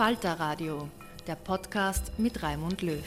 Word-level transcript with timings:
Falter 0.00 0.32
Radio, 0.40 0.88
der 1.26 1.34
Podcast 1.34 2.18
mit 2.18 2.42
Raimund 2.42 2.80
Löw. 2.80 3.04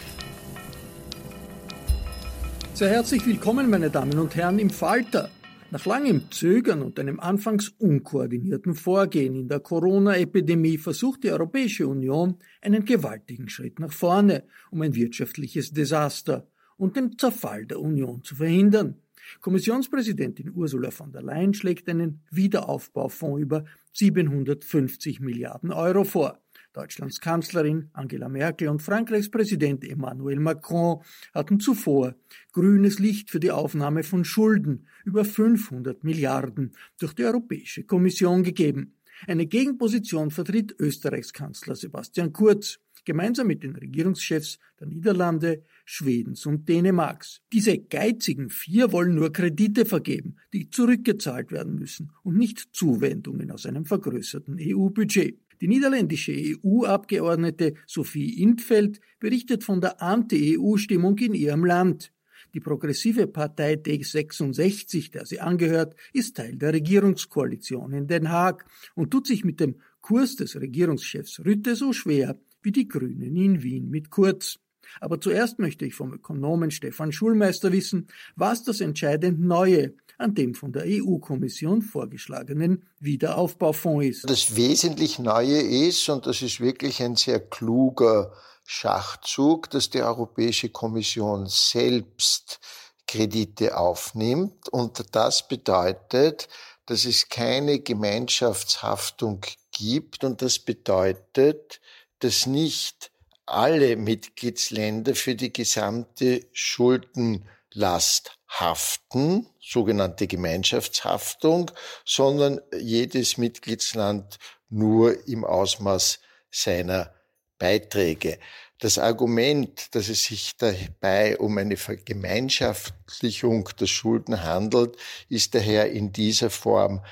Sehr 2.76 2.90
herzlich 2.90 3.26
willkommen, 3.26 3.68
meine 3.68 3.90
Damen 3.90 4.20
und 4.20 4.36
Herren, 4.36 4.60
im 4.60 4.70
Falter. 4.70 5.32
Nach 5.72 5.88
langem 5.88 6.30
Zögern 6.30 6.84
und 6.84 7.00
einem 7.00 7.20
anfangs 7.20 7.70
unkoordinierten 7.70 8.76
Vorgehen 8.76 9.34
in 9.34 9.48
der 9.48 9.60
Corona-Epidemie 9.60 10.78
versucht 10.78 11.24
die 11.24 11.32
Europäische 11.32 11.88
Union 11.88 12.36
einen 12.62 12.86
gewaltigen 12.86 13.50
Schritt 13.50 13.80
nach 13.80 13.92
vorne, 13.92 14.44
um 14.70 14.84
ein 14.84 14.94
wirtschaftliches 14.94 15.72
Desaster 15.72 16.48
und 16.78 16.96
den 16.96 17.18
Zerfall 17.18 17.66
der 17.66 17.80
Union 17.80 18.24
zu 18.24 18.36
verhindern. 18.36 19.02
Kommissionspräsidentin 19.42 20.52
Ursula 20.54 20.92
von 20.92 21.12
der 21.12 21.24
Leyen 21.24 21.56
schlägt 21.56 21.90
einen 21.90 22.22
Wiederaufbaufonds 22.30 23.42
über 23.42 23.66
750 23.94 25.22
Milliarden 25.22 25.72
Euro 25.72 26.04
vor. 26.04 26.43
Deutschlands 26.74 27.20
Kanzlerin 27.20 27.90
Angela 27.94 28.28
Merkel 28.28 28.68
und 28.68 28.82
Frankreichs 28.82 29.30
Präsident 29.30 29.84
Emmanuel 29.84 30.40
Macron 30.40 31.02
hatten 31.34 31.60
zuvor 31.60 32.16
grünes 32.52 32.98
Licht 33.00 33.30
für 33.30 33.40
die 33.40 33.52
Aufnahme 33.52 34.04
von 34.04 34.26
Schulden 34.26 34.88
über 35.06 35.24
500 35.24 36.04
Milliarden 36.04 36.72
durch 37.00 37.14
die 37.14 37.26
Europäische 37.26 37.84
Kommission 37.84 38.44
gegeben. 38.44 38.96
Eine 39.28 39.46
Gegenposition 39.46 40.32
vertritt 40.32 40.76
Österreichs 40.80 41.32
Kanzler 41.32 41.76
Sebastian 41.76 42.34
Kurz, 42.34 42.80
gemeinsam 43.06 43.48
mit 43.48 43.64
den 43.64 43.76
Regierungschefs 43.76 44.60
der 44.80 44.88
Niederlande, 44.88 45.64
Schwedens 45.86 46.46
und 46.46 46.68
Dänemarks. 46.68 47.42
Diese 47.52 47.78
geizigen 47.78 48.50
vier 48.50 48.92
wollen 48.92 49.16
nur 49.16 49.32
Kredite 49.32 49.86
vergeben, 49.86 50.38
die 50.54 50.70
zurückgezahlt 50.70 51.52
werden 51.52 51.76
müssen 51.76 52.12
und 52.24 52.38
nicht 52.38 52.70
Zuwendungen 52.72 53.52
aus 53.52 53.66
einem 53.66 53.86
vergrößerten 53.86 54.58
EU-Budget. 54.60 55.38
Die 55.64 55.70
niederländische 55.70 56.34
EU-Abgeordnete 56.34 57.76
Sophie 57.88 58.42
Intfeld 58.42 59.00
berichtet 59.22 59.64
von 59.64 59.80
der 59.80 60.02
Anti-EU-Stimmung 60.02 61.18
in 61.20 61.34
ihrem 61.34 61.64
Land. 61.64 62.12
Die 62.54 62.60
progressive 62.60 63.28
Partei 63.28 63.76
D66, 63.76 65.14
der 65.14 65.26
sie 65.26 65.40
angehört, 65.40 65.96
ist 66.12 66.36
Teil 66.36 66.58
der 66.58 66.74
Regierungskoalition 66.74 67.94
in 67.94 68.08
Den 68.08 68.30
Haag 68.30 68.66
und 68.96 69.12
tut 69.12 69.26
sich 69.26 69.46
mit 69.46 69.62
dem 69.62 69.76
Kurs 70.02 70.36
des 70.36 70.60
Regierungschefs 70.60 71.40
Rütte 71.46 71.78
so 71.78 71.94
schwer 71.94 72.38
wie 72.62 72.74
die 72.74 72.90
Grünen 72.90 73.38
in 73.38 73.64
Wien 73.64 73.90
mit 73.90 74.10
Kurz. 74.10 74.60
Aber 75.00 75.20
zuerst 75.20 75.60
möchte 75.60 75.86
ich 75.86 75.96
vom 75.96 76.14
Ökonomen 76.14 76.72
Stefan 76.72 77.12
Schulmeister 77.12 77.72
wissen, 77.72 78.08
was 78.36 78.64
das 78.64 78.82
entscheidend 78.82 79.40
Neue 79.40 79.94
an 80.18 80.36
dem 80.36 80.56
von 80.56 80.72
der 80.72 80.84
EU-Kommission 80.86 81.82
vorgeschlagenen 81.82 82.84
Wiederaufbaufonds 83.00 84.06
ist. 84.06 84.30
Das 84.30 84.56
wesentlich 84.56 85.20
Neue 85.20 85.60
ist, 85.60 86.08
und 86.10 86.26
das 86.26 86.42
ist 86.42 86.60
wirklich 86.60 87.02
ein 87.02 87.16
sehr 87.16 87.40
kluger 87.40 88.32
Schachzug, 88.64 89.70
dass 89.70 89.90
die 89.90 90.02
Europäische 90.02 90.70
Kommission 90.70 91.48
selbst 91.48 92.60
Kredite 93.08 93.78
aufnimmt. 93.78 94.70
Und 94.70 95.16
das 95.16 95.48
bedeutet, 95.48 96.48
dass 96.86 97.06
es 97.06 97.30
keine 97.30 97.80
Gemeinschaftshaftung 97.80 99.42
gibt. 99.72 100.24
Und 100.24 100.42
das 100.42 100.60
bedeutet, 100.60 101.82
dass 102.20 102.46
nicht 102.46 103.12
alle 103.46 103.96
Mitgliedsländer 103.96 105.16
für 105.16 105.36
die 105.36 105.52
gesamte 105.52 106.46
Schuldenlast 106.54 108.38
haften, 108.48 109.48
sogenannte 109.60 110.28
Gemeinschaftshaftung, 110.28 111.72
sondern 112.06 112.62
jedes 112.80 113.38
Mitgliedsland 113.38 114.38
nur 114.70 115.28
im 115.28 115.44
Ausmaß 115.44 116.20
seiner 116.52 117.14
Beiträge. 117.58 118.40
Das 118.80 118.98
Argument, 118.98 119.96
dass 119.96 120.10
es 120.10 120.26
sich 120.26 120.58
dabei 120.58 121.38
um 121.38 121.58
eine 121.58 121.78
Vergemeinschaftlichung 121.78 123.70
der 123.80 123.88
Schulden 123.88 124.44
handelt, 124.44 124.98
ist 125.30 125.56
daher 125.56 125.92
in 125.92 126.12
dieser 126.12 126.50
Form 126.50 127.04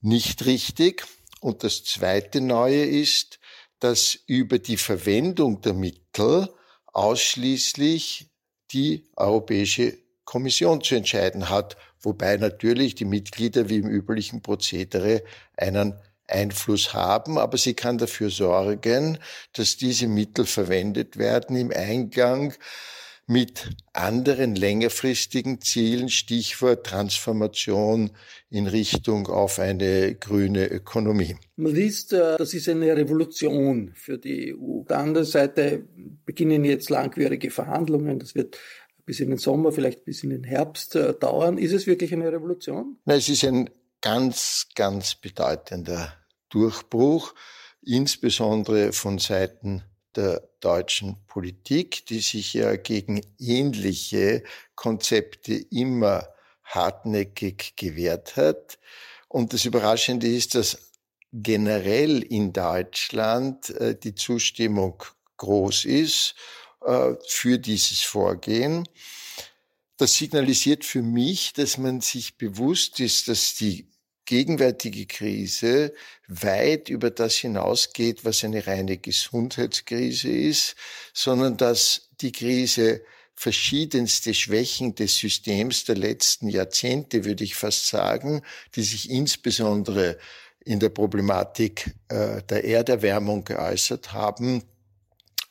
nicht 0.00 0.46
richtig. 0.46 1.06
Und 1.40 1.64
das 1.64 1.84
zweite 1.84 2.40
Neue 2.40 2.84
ist, 2.84 3.39
dass 3.80 4.18
über 4.26 4.58
die 4.58 4.76
Verwendung 4.76 5.60
der 5.62 5.74
Mittel 5.74 6.48
ausschließlich 6.86 8.30
die 8.72 9.08
Europäische 9.16 9.98
Kommission 10.24 10.82
zu 10.82 10.94
entscheiden 10.94 11.48
hat, 11.48 11.76
wobei 12.00 12.36
natürlich 12.36 12.94
die 12.94 13.04
Mitglieder 13.04 13.68
wie 13.68 13.78
im 13.78 13.88
üblichen 13.88 14.42
Prozedere 14.42 15.24
einen 15.56 15.94
Einfluss 16.28 16.94
haben, 16.94 17.38
aber 17.38 17.58
sie 17.58 17.74
kann 17.74 17.98
dafür 17.98 18.30
sorgen, 18.30 19.18
dass 19.52 19.76
diese 19.76 20.06
Mittel 20.06 20.46
verwendet 20.46 21.16
werden 21.16 21.56
im 21.56 21.72
Eingang 21.72 22.54
mit 23.30 23.70
anderen 23.92 24.56
längerfristigen 24.56 25.60
Zielen, 25.60 26.08
Stichwort 26.08 26.84
Transformation 26.84 28.10
in 28.50 28.66
Richtung 28.66 29.28
auf 29.28 29.60
eine 29.60 30.16
grüne 30.16 30.66
Ökonomie. 30.66 31.36
Man 31.54 31.72
liest, 31.72 32.12
äh, 32.12 32.36
das 32.38 32.54
ist 32.54 32.68
eine 32.68 32.96
Revolution 32.96 33.92
für 33.94 34.18
die 34.18 34.52
EU. 34.52 34.80
Auf 34.80 34.88
der 34.88 34.98
anderen 34.98 35.26
Seite 35.28 35.84
beginnen 36.26 36.64
jetzt 36.64 36.90
langwierige 36.90 37.52
Verhandlungen. 37.52 38.18
Das 38.18 38.34
wird 38.34 38.58
bis 39.06 39.20
in 39.20 39.30
den 39.30 39.38
Sommer, 39.38 39.70
vielleicht 39.70 40.04
bis 40.04 40.24
in 40.24 40.30
den 40.30 40.42
Herbst 40.42 40.96
äh, 40.96 41.14
dauern. 41.14 41.56
Ist 41.56 41.72
es 41.72 41.86
wirklich 41.86 42.12
eine 42.12 42.32
Revolution? 42.32 42.96
Es 43.06 43.28
ist 43.28 43.44
ein 43.44 43.70
ganz, 44.00 44.66
ganz 44.74 45.14
bedeutender 45.14 46.14
Durchbruch, 46.48 47.32
insbesondere 47.80 48.92
von 48.92 49.18
Seiten 49.20 49.84
der 50.16 50.48
deutschen 50.60 51.16
Politik, 51.26 52.06
die 52.06 52.20
sich 52.20 52.54
ja 52.54 52.76
gegen 52.76 53.20
ähnliche 53.38 54.42
Konzepte 54.74 55.54
immer 55.54 56.28
hartnäckig 56.64 57.74
gewehrt 57.76 58.36
hat. 58.36 58.78
Und 59.28 59.52
das 59.52 59.64
Überraschende 59.64 60.28
ist, 60.28 60.54
dass 60.54 60.78
generell 61.32 62.22
in 62.22 62.52
Deutschland 62.52 63.70
äh, 63.70 63.96
die 63.96 64.14
Zustimmung 64.14 65.02
groß 65.36 65.84
ist 65.84 66.34
äh, 66.84 67.14
für 67.26 67.58
dieses 67.58 68.00
Vorgehen. 68.00 68.88
Das 69.96 70.14
signalisiert 70.14 70.84
für 70.84 71.02
mich, 71.02 71.52
dass 71.52 71.78
man 71.78 72.00
sich 72.00 72.36
bewusst 72.36 73.00
ist, 73.00 73.28
dass 73.28 73.54
die 73.54 73.86
gegenwärtige 74.30 75.06
Krise 75.06 75.92
weit 76.28 76.88
über 76.88 77.10
das 77.10 77.34
hinausgeht, 77.34 78.24
was 78.24 78.44
eine 78.44 78.64
reine 78.64 78.96
Gesundheitskrise 78.96 80.30
ist, 80.30 80.76
sondern 81.12 81.56
dass 81.56 82.10
die 82.20 82.30
Krise 82.30 83.02
verschiedenste 83.34 84.32
Schwächen 84.32 84.94
des 84.94 85.16
Systems 85.16 85.82
der 85.82 85.96
letzten 85.96 86.48
Jahrzehnte, 86.48 87.24
würde 87.24 87.42
ich 87.42 87.56
fast 87.56 87.88
sagen, 87.88 88.42
die 88.76 88.84
sich 88.84 89.10
insbesondere 89.10 90.16
in 90.64 90.78
der 90.78 90.90
Problematik 90.90 91.92
äh, 92.06 92.40
der 92.44 92.62
Erderwärmung 92.62 93.42
geäußert 93.42 94.12
haben, 94.12 94.62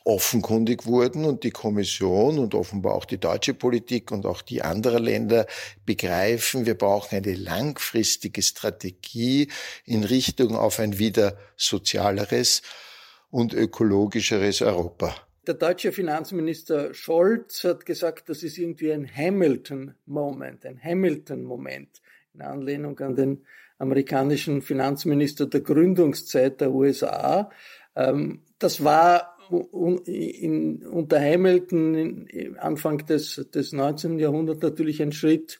offenkundig 0.10 0.88
wurden 0.88 1.24
und 1.24 1.44
die 1.44 1.52
Kommission 1.52 2.40
und 2.40 2.56
offenbar 2.56 2.96
auch 2.96 3.06
die 3.06 3.20
deutsche 3.20 3.54
Politik 3.54 4.12
und 4.12 4.26
auch 4.26 4.42
die 4.42 4.64
anderer 4.64 5.00
Länder 5.00 5.46
begreifen, 5.86 6.66
wir 6.66 6.74
brauchen 6.74 7.16
eine 7.16 7.36
langfristige 7.36 8.42
Strategie 8.42 9.50
in 9.86 10.04
Richtung 10.04 10.56
auf 10.56 10.80
ein 10.80 10.98
wieder 10.98 11.38
sozialeres 11.56 12.64
und 13.30 13.54
ökologischeres 13.54 14.64
Europa. 14.64 15.16
Der 15.46 15.54
deutsche 15.54 15.92
Finanzminister 15.92 16.94
Scholz 16.94 17.64
hat 17.64 17.86
gesagt, 17.86 18.30
das 18.30 18.42
ist 18.42 18.58
irgendwie 18.58 18.92
ein 18.92 19.08
Hamilton-Moment, 19.08 20.66
ein 20.66 20.84
Hamilton-Moment 20.84 22.02
in 22.34 22.42
Anlehnung 22.42 23.00
an 23.00 23.16
den 23.16 23.46
amerikanischen 23.78 24.64
Finanzminister 24.64 25.46
der 25.46 25.62
Gründungszeit 25.62 26.62
der 26.62 26.72
USA. 26.72 27.52
Ähm, 27.96 28.42
das 28.58 28.84
war 28.84 29.39
in, 30.06 30.86
unter 30.86 31.20
Hamilton 31.20 32.28
Anfang 32.58 33.06
des, 33.06 33.48
des 33.54 33.74
19. 33.74 34.20
Jahrhunderts 34.20 34.62
natürlich 34.62 35.02
ein 35.02 35.12
Schritt 35.12 35.60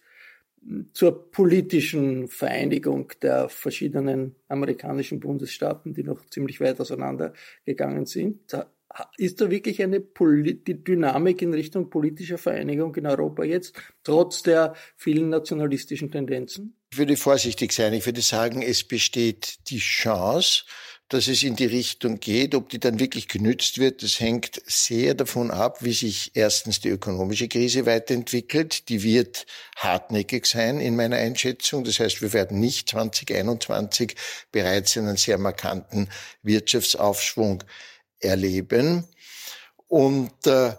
zur 0.94 1.32
politischen 1.32 2.28
Vereinigung 2.28 3.12
der 3.22 3.50
verschiedenen 3.50 4.36
amerikanischen 4.48 5.20
Bundesstaaten, 5.20 5.94
die 5.94 6.04
noch 6.04 6.26
ziemlich 6.30 6.60
weit 6.60 6.80
auseinandergegangen 6.80 8.06
sind. 8.06 8.40
Ist 9.18 9.40
da 9.40 9.50
wirklich 9.50 9.82
eine 9.82 10.00
Poli 10.00 10.64
die 10.64 10.84
Dynamik 10.84 11.42
in 11.42 11.54
Richtung 11.54 11.90
politischer 11.90 12.38
Vereinigung 12.38 12.96
in 12.96 13.06
Europa 13.06 13.44
jetzt, 13.44 13.80
trotz 14.04 14.44
der 14.44 14.74
vielen 14.98 15.30
nationalistischen 15.30 16.12
Tendenzen? 16.12 16.76
Ich 16.92 16.98
würde 16.98 17.16
vorsichtig 17.16 17.72
sein. 17.72 17.94
Ich 17.94 18.06
würde 18.06 18.22
sagen, 18.22 18.64
es 18.64 18.84
besteht 18.84 19.70
die 19.70 19.78
Chance, 19.78 20.64
dass 21.10 21.28
es 21.28 21.42
in 21.42 21.56
die 21.56 21.66
Richtung 21.66 22.20
geht. 22.20 22.54
Ob 22.56 22.70
die 22.70 22.80
dann 22.80 23.00
wirklich 23.00 23.28
genützt 23.28 23.80
wird, 23.80 24.04
das 24.04 24.20
hängt 24.20 24.62
sehr 24.66 25.16
davon 25.16 25.52
ab, 25.52 25.84
wie 25.84 25.94
sich 25.94 26.32
erstens 26.36 26.80
die 26.80 26.90
ökonomische 26.90 27.48
Krise 27.48 27.86
weiterentwickelt. 27.88 28.88
Die 28.90 29.02
wird 29.04 29.48
hartnäckig 29.76 30.46
sein 30.46 30.80
in 30.80 30.96
meiner 30.96 31.18
Einschätzung. 31.18 31.84
Das 31.84 32.00
heißt, 32.00 32.22
wir 32.22 32.32
werden 32.32 32.60
nicht 32.60 32.90
2021 32.90 34.16
bereits 34.52 34.98
einen 34.98 35.18
sehr 35.18 35.40
markanten 35.40 36.10
Wirtschaftsaufschwung 36.44 37.64
erleben. 38.20 39.08
Und 39.88 40.46
äh, 40.46 40.74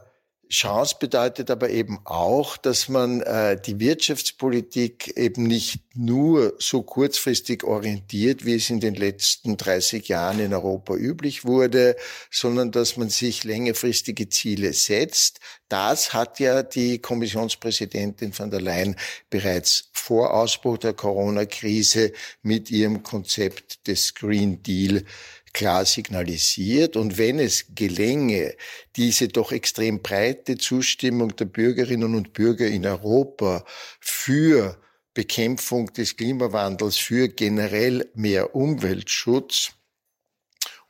Chance 0.50 0.96
bedeutet 0.98 1.48
aber 1.48 1.70
eben 1.70 2.00
auch, 2.04 2.56
dass 2.56 2.88
man 2.88 3.20
äh, 3.20 3.60
die 3.60 3.78
Wirtschaftspolitik 3.78 5.16
eben 5.16 5.44
nicht 5.44 5.80
nur 5.94 6.54
so 6.58 6.82
kurzfristig 6.82 7.62
orientiert, 7.62 8.44
wie 8.44 8.56
es 8.56 8.68
in 8.68 8.80
den 8.80 8.96
letzten 8.96 9.56
30 9.56 10.08
Jahren 10.08 10.40
in 10.40 10.52
Europa 10.52 10.94
üblich 10.94 11.44
wurde, 11.44 11.94
sondern 12.32 12.72
dass 12.72 12.96
man 12.96 13.10
sich 13.10 13.44
längerfristige 13.44 14.28
Ziele 14.28 14.72
setzt. 14.72 15.38
Das 15.68 16.12
hat 16.12 16.40
ja 16.40 16.64
die 16.64 16.98
Kommissionspräsidentin 16.98 18.32
von 18.32 18.50
der 18.50 18.60
Leyen 18.60 18.96
bereits 19.30 19.90
vor 19.92 20.34
Ausbruch 20.34 20.78
der 20.78 20.94
Corona-Krise 20.94 22.12
mit 22.42 22.72
ihrem 22.72 23.04
Konzept 23.04 23.86
des 23.86 24.14
Green 24.14 24.64
Deal 24.64 25.04
klar 25.52 25.84
signalisiert. 25.84 26.96
Und 26.96 27.18
wenn 27.18 27.38
es 27.38 27.66
gelänge, 27.74 28.54
diese 28.96 29.28
doch 29.28 29.52
extrem 29.52 30.02
breite 30.02 30.58
Zustimmung 30.58 31.34
der 31.36 31.46
Bürgerinnen 31.46 32.14
und 32.14 32.32
Bürger 32.32 32.66
in 32.66 32.86
Europa 32.86 33.64
für 34.00 34.80
Bekämpfung 35.14 35.92
des 35.92 36.16
Klimawandels, 36.16 36.96
für 36.96 37.28
generell 37.28 38.08
mehr 38.14 38.54
Umweltschutz, 38.54 39.72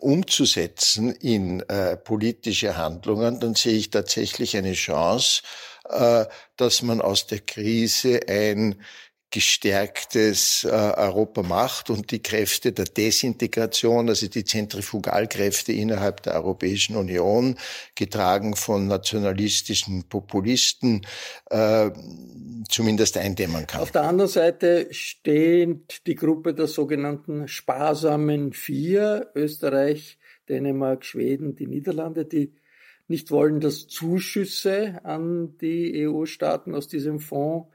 umzusetzen 0.01 1.13
in 1.13 1.61
äh, 1.69 1.97
politische 1.97 2.77
Handlungen, 2.77 3.39
dann 3.41 3.55
sehe 3.55 3.77
ich 3.77 3.91
tatsächlich 3.91 4.57
eine 4.57 4.73
Chance, 4.73 5.43
äh, 5.89 6.25
dass 6.57 6.83
man 6.83 7.01
aus 7.01 7.27
der 7.27 7.41
Krise 7.41 8.21
ein 8.29 8.81
gestärktes 9.31 10.65
äh, 10.65 10.69
Europa 10.69 11.43
macht 11.43 11.89
und 11.89 12.11
die 12.11 12.21
Kräfte 12.21 12.73
der 12.73 12.87
Desintegration, 12.87 14.09
also 14.09 14.27
die 14.27 14.45
Zentrifugalkräfte 14.45 15.73
innerhalb 15.73 16.23
der 16.23 16.35
Europäischen 16.35 16.97
Union, 16.97 17.57
getragen 17.95 18.57
von 18.57 18.89
nationalistischen 18.89 20.09
Populisten, 20.09 21.07
äh, 21.51 21.91
zumindest 22.69 23.17
eindämmen 23.17 23.67
kann. 23.67 23.83
Auf 23.83 23.93
der 23.93 24.03
anderen 24.03 24.31
Seite 24.31 24.89
steht 24.91 26.07
die 26.07 26.17
Gruppe 26.17 26.53
der 26.53 26.67
sogenannten 26.67 27.47
sparsamen 27.47 28.53
Vier, 28.53 29.31
Österreich, 29.37 30.19
Dänemark, 30.49 31.05
Schweden, 31.05 31.55
die 31.55 31.69
Niederlande, 31.69 32.25
die 32.25 32.53
nicht 33.07 33.31
wollen, 33.31 33.61
dass 33.61 33.87
Zuschüsse 33.87 35.01
an 35.05 35.57
die 35.59 36.07
EU-Staaten 36.07 36.75
aus 36.75 36.89
diesem 36.89 37.21
Fonds 37.21 37.69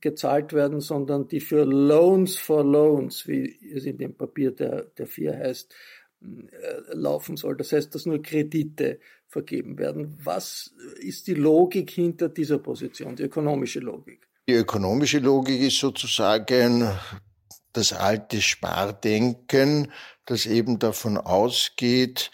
gezahlt 0.00 0.52
werden, 0.52 0.80
sondern 0.80 1.28
die 1.28 1.40
für 1.40 1.64
Loans 1.64 2.36
for 2.36 2.64
Loans, 2.64 3.26
wie 3.26 3.58
es 3.74 3.84
in 3.84 3.98
dem 3.98 4.14
Papier 4.14 4.52
der, 4.52 4.84
der 4.96 5.06
vier 5.06 5.36
heißt, 5.36 5.74
äh, 6.20 6.94
laufen 6.94 7.36
soll. 7.36 7.56
Das 7.56 7.72
heißt, 7.72 7.94
dass 7.94 8.06
nur 8.06 8.22
Kredite 8.22 9.00
vergeben 9.28 9.78
werden. 9.78 10.18
Was 10.22 10.74
ist 11.00 11.26
die 11.26 11.34
Logik 11.34 11.90
hinter 11.90 12.28
dieser 12.28 12.58
Position, 12.58 13.14
die 13.14 13.24
ökonomische 13.24 13.80
Logik? 13.80 14.26
Die 14.48 14.54
ökonomische 14.54 15.18
Logik 15.18 15.60
ist 15.60 15.78
sozusagen 15.78 16.90
das 17.72 17.92
alte 17.92 18.40
Spardenken, 18.40 19.92
das 20.24 20.46
eben 20.46 20.78
davon 20.78 21.18
ausgeht, 21.18 22.30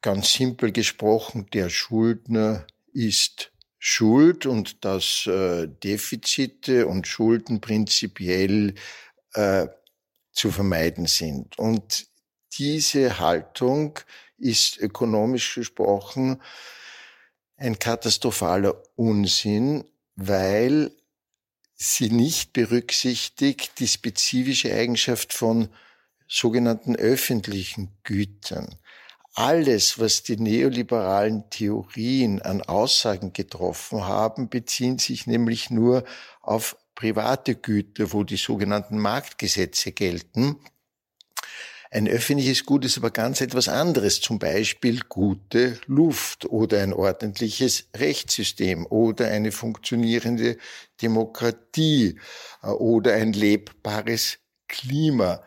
ganz 0.00 0.32
simpel 0.32 0.70
gesprochen, 0.70 1.46
der 1.52 1.70
Schuldner 1.70 2.66
ist 2.92 3.52
Schuld 3.86 4.46
und 4.46 4.82
dass 4.86 5.26
äh, 5.26 5.68
Defizite 5.68 6.86
und 6.86 7.06
Schulden 7.06 7.60
prinzipiell 7.60 8.76
äh, 9.34 9.66
zu 10.32 10.50
vermeiden 10.50 11.04
sind. 11.04 11.58
Und 11.58 12.06
diese 12.56 13.18
Haltung 13.18 13.98
ist 14.38 14.78
ökonomisch 14.78 15.56
gesprochen 15.56 16.40
ein 17.58 17.78
katastrophaler 17.78 18.74
Unsinn, 18.96 19.84
weil 20.16 20.90
sie 21.74 22.08
nicht 22.08 22.54
berücksichtigt 22.54 23.78
die 23.80 23.88
spezifische 23.88 24.74
Eigenschaft 24.74 25.34
von 25.34 25.68
sogenannten 26.26 26.96
öffentlichen 26.96 27.94
Gütern 28.02 28.78
alles, 29.34 29.98
was 29.98 30.22
die 30.22 30.36
neoliberalen 30.36 31.50
Theorien 31.50 32.40
an 32.40 32.62
Aussagen 32.62 33.32
getroffen 33.32 34.06
haben, 34.06 34.48
beziehen 34.48 34.98
sich 34.98 35.26
nämlich 35.26 35.70
nur 35.70 36.04
auf 36.40 36.76
private 36.94 37.56
Güter, 37.56 38.12
wo 38.12 38.22
die 38.22 38.36
sogenannten 38.36 38.98
Marktgesetze 38.98 39.92
gelten. 39.92 40.56
Ein 41.90 42.08
öffentliches 42.08 42.66
Gut 42.66 42.84
ist 42.84 42.98
aber 42.98 43.12
ganz 43.12 43.40
etwas 43.40 43.68
anderes, 43.68 44.20
zum 44.20 44.40
Beispiel 44.40 45.00
gute 45.08 45.78
Luft 45.86 46.44
oder 46.46 46.82
ein 46.82 46.92
ordentliches 46.92 47.88
Rechtssystem 47.96 48.84
oder 48.86 49.28
eine 49.28 49.52
funktionierende 49.52 50.56
Demokratie 51.02 52.18
äh, 52.64 52.66
oder 52.66 53.14
ein 53.14 53.32
lebbares 53.32 54.38
Klima. 54.66 55.40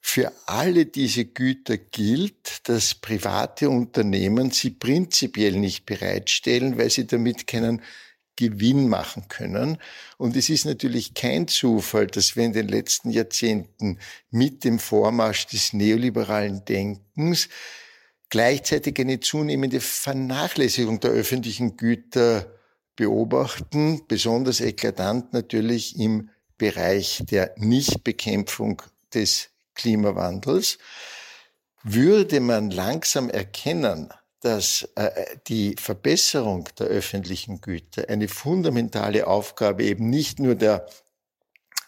Für 0.00 0.32
alle 0.46 0.86
diese 0.86 1.26
Güter 1.26 1.76
gilt, 1.76 2.68
dass 2.68 2.94
private 2.94 3.68
Unternehmen 3.68 4.50
sie 4.50 4.70
prinzipiell 4.70 5.52
nicht 5.52 5.86
bereitstellen, 5.86 6.78
weil 6.78 6.90
sie 6.90 7.06
damit 7.06 7.46
keinen 7.46 7.82
Gewinn 8.38 8.88
machen 8.88 9.26
können. 9.28 9.78
Und 10.16 10.36
es 10.36 10.48
ist 10.48 10.64
natürlich 10.64 11.14
kein 11.14 11.48
Zufall, 11.48 12.06
dass 12.06 12.36
wir 12.36 12.44
in 12.44 12.52
den 12.52 12.68
letzten 12.68 13.10
Jahrzehnten 13.10 13.98
mit 14.30 14.62
dem 14.62 14.78
Vormarsch 14.78 15.46
des 15.46 15.72
neoliberalen 15.72 16.64
Denkens 16.64 17.48
gleichzeitig 18.28 19.00
eine 19.00 19.18
zunehmende 19.18 19.80
Vernachlässigung 19.80 21.00
der 21.00 21.10
öffentlichen 21.10 21.76
Güter 21.76 22.46
beobachten, 22.94 24.02
besonders 24.06 24.60
eklatant 24.60 25.32
natürlich 25.32 25.98
im 25.98 26.30
Bereich 26.58 27.22
der 27.30 27.54
Nichtbekämpfung 27.56 28.82
des 29.14 29.50
Klimawandels. 29.78 30.78
Würde 31.82 32.40
man 32.40 32.70
langsam 32.70 33.30
erkennen, 33.30 34.12
dass 34.40 34.88
äh, 34.94 35.10
die 35.46 35.74
Verbesserung 35.78 36.68
der 36.78 36.88
öffentlichen 36.88 37.60
Güter 37.60 38.08
eine 38.08 38.28
fundamentale 38.28 39.26
Aufgabe 39.26 39.84
eben 39.84 40.10
nicht 40.10 40.38
nur 40.38 40.54
der 40.54 40.86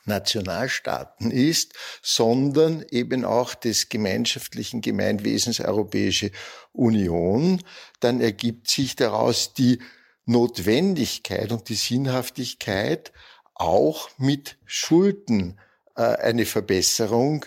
Nationalstaaten 0.06 1.30
ist, 1.30 1.74
sondern 2.02 2.84
eben 2.90 3.24
auch 3.24 3.54
des 3.54 3.88
gemeinschaftlichen 3.88 4.80
Gemeinwesens 4.80 5.60
Europäische 5.60 6.30
Union, 6.72 7.62
dann 8.00 8.20
ergibt 8.20 8.68
sich 8.68 8.96
daraus 8.96 9.52
die 9.52 9.80
Notwendigkeit 10.24 11.52
und 11.52 11.68
die 11.68 11.74
Sinnhaftigkeit, 11.74 13.12
auch 13.54 14.08
mit 14.16 14.56
Schulden 14.64 15.60
äh, 15.96 16.02
eine 16.02 16.46
Verbesserung 16.46 17.44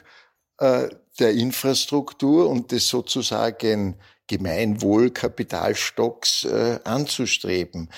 äh, 0.58 0.90
der 1.20 1.34
Infrastruktur 1.34 2.50
und 2.50 2.72
des 2.72 2.88
sozusagen 2.88 4.00
Gemeinwohlkapitalstocks 4.28 6.46
äh, 6.46 6.80
anzustreben. 6.84 7.90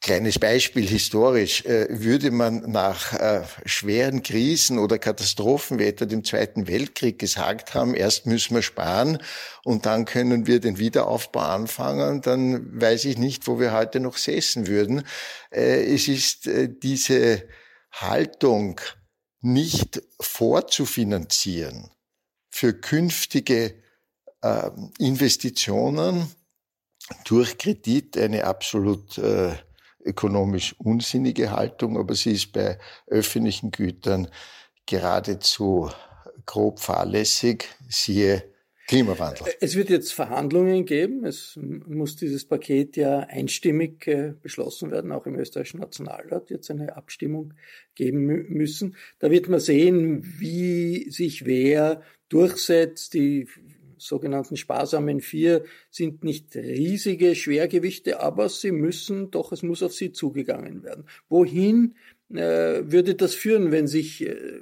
Kleines 0.00 0.38
Beispiel 0.38 0.86
historisch. 0.86 1.64
Äh, 1.64 1.88
würde 1.90 2.30
man 2.30 2.70
nach 2.70 3.12
äh, 3.14 3.42
schweren 3.64 4.22
Krisen 4.22 4.78
oder 4.78 4.98
Katastrophen 4.98 5.80
wie 5.80 5.86
etwa 5.86 6.04
dem 6.04 6.22
Zweiten 6.22 6.68
Weltkrieg 6.68 7.18
gesagt 7.18 7.74
haben, 7.74 7.94
erst 7.94 8.26
müssen 8.26 8.54
wir 8.54 8.62
sparen 8.62 9.18
und 9.64 9.84
dann 9.84 10.04
können 10.04 10.46
wir 10.46 10.60
den 10.60 10.78
Wiederaufbau 10.78 11.40
anfangen, 11.40 12.20
dann 12.20 12.80
weiß 12.80 13.06
ich 13.06 13.18
nicht, 13.18 13.48
wo 13.48 13.58
wir 13.58 13.72
heute 13.72 13.98
noch 13.98 14.16
säßen 14.16 14.68
würden. 14.68 15.02
Äh, 15.50 15.92
es 15.92 16.06
ist 16.06 16.48
diese 16.82 17.42
Haltung, 17.90 18.80
nicht 19.46 20.02
vorzufinanzieren 20.20 21.90
für 22.50 22.74
künftige 22.74 23.74
Investitionen 24.98 26.30
durch 27.24 27.56
Kredit 27.56 28.18
eine 28.18 28.44
absolut 28.44 29.20
ökonomisch 30.04 30.74
unsinnige 30.78 31.50
Haltung, 31.52 31.98
aber 31.98 32.14
sie 32.14 32.32
ist 32.32 32.52
bei 32.52 32.78
öffentlichen 33.06 33.70
Gütern 33.70 34.28
geradezu 34.86 35.90
grob 36.44 36.80
fahrlässig, 36.80 37.68
siehe 37.88 38.52
Klimawandel. 38.86 39.46
Es 39.60 39.74
wird 39.74 39.90
jetzt 39.90 40.12
Verhandlungen 40.12 40.84
geben. 40.84 41.24
Es 41.24 41.58
muss 41.60 42.14
dieses 42.14 42.44
Paket 42.44 42.96
ja 42.96 43.20
einstimmig 43.20 44.06
äh, 44.06 44.34
beschlossen 44.40 44.92
werden, 44.92 45.10
auch 45.10 45.26
im 45.26 45.36
österreichischen 45.36 45.80
Nationalrat 45.80 46.50
jetzt 46.50 46.70
eine 46.70 46.96
Abstimmung 46.96 47.54
geben 47.96 48.26
müssen. 48.26 48.94
Da 49.18 49.30
wird 49.30 49.48
man 49.48 49.58
sehen, 49.58 50.22
wie 50.38 51.10
sich 51.10 51.46
wer 51.46 52.02
durchsetzt. 52.28 53.14
Die 53.14 53.48
sogenannten 53.98 54.56
sparsamen 54.56 55.20
vier 55.20 55.64
sind 55.90 56.22
nicht 56.22 56.54
riesige 56.54 57.34
Schwergewichte, 57.34 58.20
aber 58.20 58.48
sie 58.48 58.72
müssen 58.72 59.32
doch, 59.32 59.50
es 59.50 59.62
muss 59.62 59.82
auf 59.82 59.94
sie 59.94 60.12
zugegangen 60.12 60.84
werden. 60.84 61.06
Wohin 61.28 61.96
äh, 62.30 62.82
würde 62.84 63.14
das 63.14 63.34
führen, 63.34 63.72
wenn 63.72 63.86
sich 63.86 64.26
äh, 64.26 64.60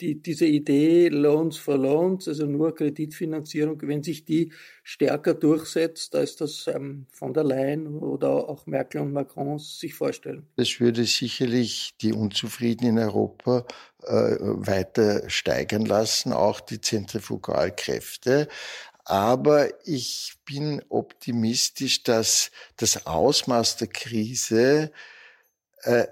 die, 0.00 0.22
diese 0.22 0.46
Idee 0.46 1.08
Loans 1.08 1.56
for 1.56 1.76
Loans, 1.76 2.26
also 2.28 2.46
nur 2.46 2.74
Kreditfinanzierung, 2.74 3.80
wenn 3.82 4.02
sich 4.02 4.24
die 4.24 4.52
stärker 4.82 5.34
durchsetzt, 5.34 6.14
als 6.14 6.36
das 6.36 6.66
ähm, 6.66 7.06
von 7.12 7.34
der 7.34 7.44
Leyen 7.44 7.86
oder 7.86 8.48
auch 8.48 8.66
Merkel 8.66 9.00
und 9.02 9.12
Macron 9.12 9.58
sich 9.58 9.94
vorstellen? 9.94 10.46
Das 10.56 10.80
würde 10.80 11.04
sicherlich 11.04 11.94
die 12.00 12.12
Unzufriedenen 12.12 12.96
in 12.96 13.04
Europa 13.04 13.66
äh, 14.02 14.36
weiter 14.40 15.28
steigern 15.28 15.84
lassen, 15.84 16.32
auch 16.32 16.60
die 16.60 16.80
Zentrifugalkräfte. 16.80 18.48
Aber 19.04 19.68
ich 19.86 20.34
bin 20.44 20.82
optimistisch, 20.88 22.02
dass 22.02 22.50
das 22.76 23.06
Ausmaß 23.06 23.76
der 23.76 23.88
Krise 23.88 24.92
äh, 25.82 26.06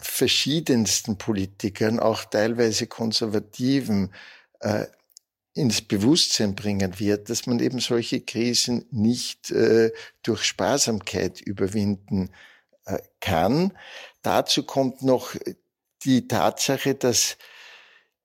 verschiedensten 0.00 1.18
Politikern, 1.18 2.00
auch 2.00 2.24
teilweise 2.24 2.86
Konservativen, 2.86 4.12
äh, 4.60 4.86
ins 5.54 5.82
Bewusstsein 5.82 6.56
bringen 6.56 6.98
wird, 6.98 7.30
dass 7.30 7.46
man 7.46 7.60
eben 7.60 7.78
solche 7.78 8.20
Krisen 8.20 8.86
nicht 8.90 9.52
äh, 9.52 9.92
durch 10.22 10.42
Sparsamkeit 10.42 11.40
überwinden 11.40 12.30
äh, 12.86 12.98
kann. 13.20 13.72
Dazu 14.22 14.64
kommt 14.64 15.02
noch 15.02 15.36
die 16.02 16.26
Tatsache, 16.26 16.96
dass 16.96 17.38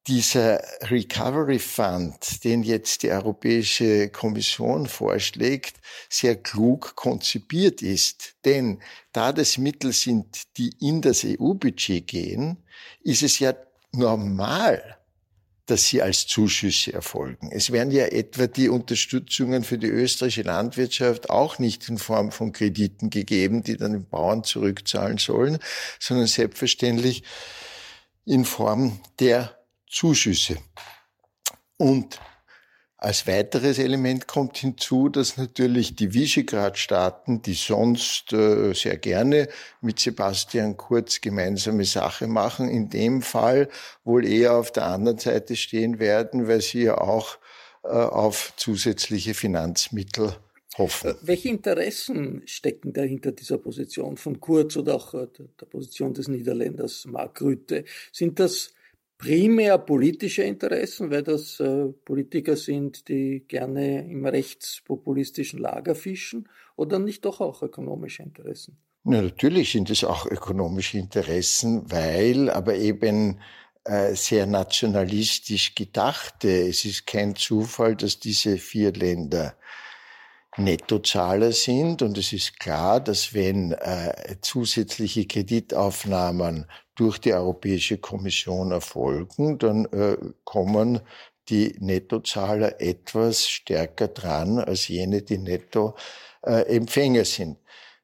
dieser 0.08 0.62
Recovery 0.82 1.60
Fund, 1.60 2.44
den 2.44 2.63
jetzt 2.63 3.03
die 3.03 3.12
Europäische 3.12 4.10
Kommission 4.10 4.88
vorschlägt, 4.88 5.75
sehr 6.10 6.36
klug 6.36 6.96
konzipiert 6.96 7.82
ist. 7.82 8.36
Denn 8.46 8.82
da 9.12 9.32
das 9.34 9.58
Mittel 9.58 9.94
sind, 9.94 10.44
die 10.58 10.74
in 10.79 11.01
das 11.01 11.24
EU-Budget 11.24 12.08
gehen, 12.08 12.58
ist 13.03 13.24
es 13.24 13.39
ja 13.39 13.53
normal, 13.91 14.98
dass 15.70 15.86
sie 15.88 16.01
als 16.01 16.25
Zuschüsse 16.25 16.94
erfolgen. 16.94 17.51
Es 17.51 17.72
werden 17.72 17.91
ja 17.91 18.06
etwa 18.06 18.48
die 18.48 18.70
Unterstützungen 18.70 19.63
für 19.63 19.77
die 19.77 19.88
österreichische 19.88 20.41
Landwirtschaft 20.41 21.29
auch 21.29 21.60
nicht 21.60 21.88
in 21.89 22.00
Form 22.00 22.32
von 22.32 22.51
Krediten 22.51 23.12
gegeben, 23.12 23.62
die 23.62 23.77
dann 23.77 23.94
den 23.94 24.10
Bauern 24.10 24.44
zurückzahlen 24.44 25.20
sollen, 25.20 25.60
sondern 26.00 26.25
selbstverständlich 26.25 27.24
in 28.25 28.46
Form 28.46 29.00
der 29.20 29.59
Zuschüsse. 29.89 30.58
Und 31.77 32.19
als 33.01 33.27
weiteres 33.27 33.79
Element 33.79 34.27
kommt 34.27 34.58
hinzu, 34.58 35.08
dass 35.08 35.38
natürlich 35.38 35.96
die 35.96 36.13
Visegrad-Staaten, 36.13 37.41
die 37.41 37.53
sonst 37.53 38.34
äh, 38.34 38.74
sehr 38.74 38.98
gerne 38.98 39.48
mit 39.79 40.00
Sebastian 40.00 40.75
Kurz 40.75 41.22
gemeinsame 41.22 41.86
Sache 41.86 42.27
machen, 42.27 42.67
in 42.67 42.89
dem 42.89 43.22
Fall 43.22 43.69
wohl 44.03 44.27
eher 44.27 44.55
auf 44.55 44.74
der 44.74 44.88
anderen 44.88 45.17
Seite 45.17 45.55
stehen 45.55 46.00
werden, 46.00 46.50
weil 46.50 46.60
sie 46.60 46.84
ja 46.84 46.98
auch 46.98 47.38
äh, 47.84 47.88
auf 47.88 48.51
zusätzliche 48.58 49.34
Finanzmittel 49.34 50.36
hoffen. 50.77 51.12
Äh, 51.12 51.15
welche 51.22 51.48
Interessen 51.48 52.41
stecken 52.46 52.91
dahinter 52.91 53.31
dieser 53.31 53.60
Position 53.60 54.17
von 54.17 54.41
Kurz 54.41 54.75
oder 54.75 54.96
auch 54.96 55.13
der 55.13 55.65
Position 55.67 56.13
des 56.13 56.27
Niederländers 56.27 57.05
Mark 57.05 57.41
Rütte? 57.41 57.86
Sind 58.12 58.41
das 58.41 58.74
primär 59.19 59.77
politische 59.77 60.43
Interessen, 60.43 61.11
weil 61.11 61.21
das 61.21 61.59
äh, 61.59 61.88
Politiker 62.05 62.55
sind, 62.55 63.07
die 63.09 63.45
gerne 63.47 64.09
im 64.09 64.25
rechtspopulistischen 64.25 65.59
Lager 65.59 65.93
fischen, 65.93 66.49
oder 66.75 66.97
nicht 66.97 67.25
doch 67.25 67.41
auch 67.41 67.61
ökonomische 67.61 68.23
Interessen? 68.23 68.77
Na, 69.03 69.21
natürlich 69.21 69.71
sind 69.73 69.89
es 69.89 70.03
auch 70.03 70.25
ökonomische 70.25 70.97
Interessen, 70.97 71.91
weil 71.91 72.49
aber 72.49 72.75
eben 72.75 73.39
äh, 73.83 74.15
sehr 74.15 74.45
nationalistisch 74.45 75.75
gedachte. 75.75 76.47
Es 76.49 76.85
ist 76.85 77.05
kein 77.05 77.35
Zufall, 77.35 77.95
dass 77.95 78.19
diese 78.19 78.57
vier 78.57 78.93
Länder 78.93 79.55
Nettozahler 80.60 81.51
sind 81.51 82.01
und 82.01 82.18
es 82.18 82.34
ist 82.34 82.60
klar, 82.60 83.00
dass 83.00 83.34
wenn 83.34 83.72
äh, 83.72 84.36
zusätzliche 84.42 85.25
Kreditaufnahmen 85.25 86.66
durch 86.96 87.20
die 87.20 87.34
Europäische 87.34 87.98
Kommission 87.98 88.72
erfolgen, 88.72 89.58
dann 89.58 89.86
äh, 89.86 90.18
kommen 90.44 91.00
die 91.50 91.75
Nettozahler 91.80 92.80
etwas 92.80 93.48
stärker 93.48 94.10
dran 94.10 94.60
als 94.60 94.88
jene, 94.88 95.22
die 95.22 95.38
Nettoempfänger 95.38 97.25
sind. 97.25 97.58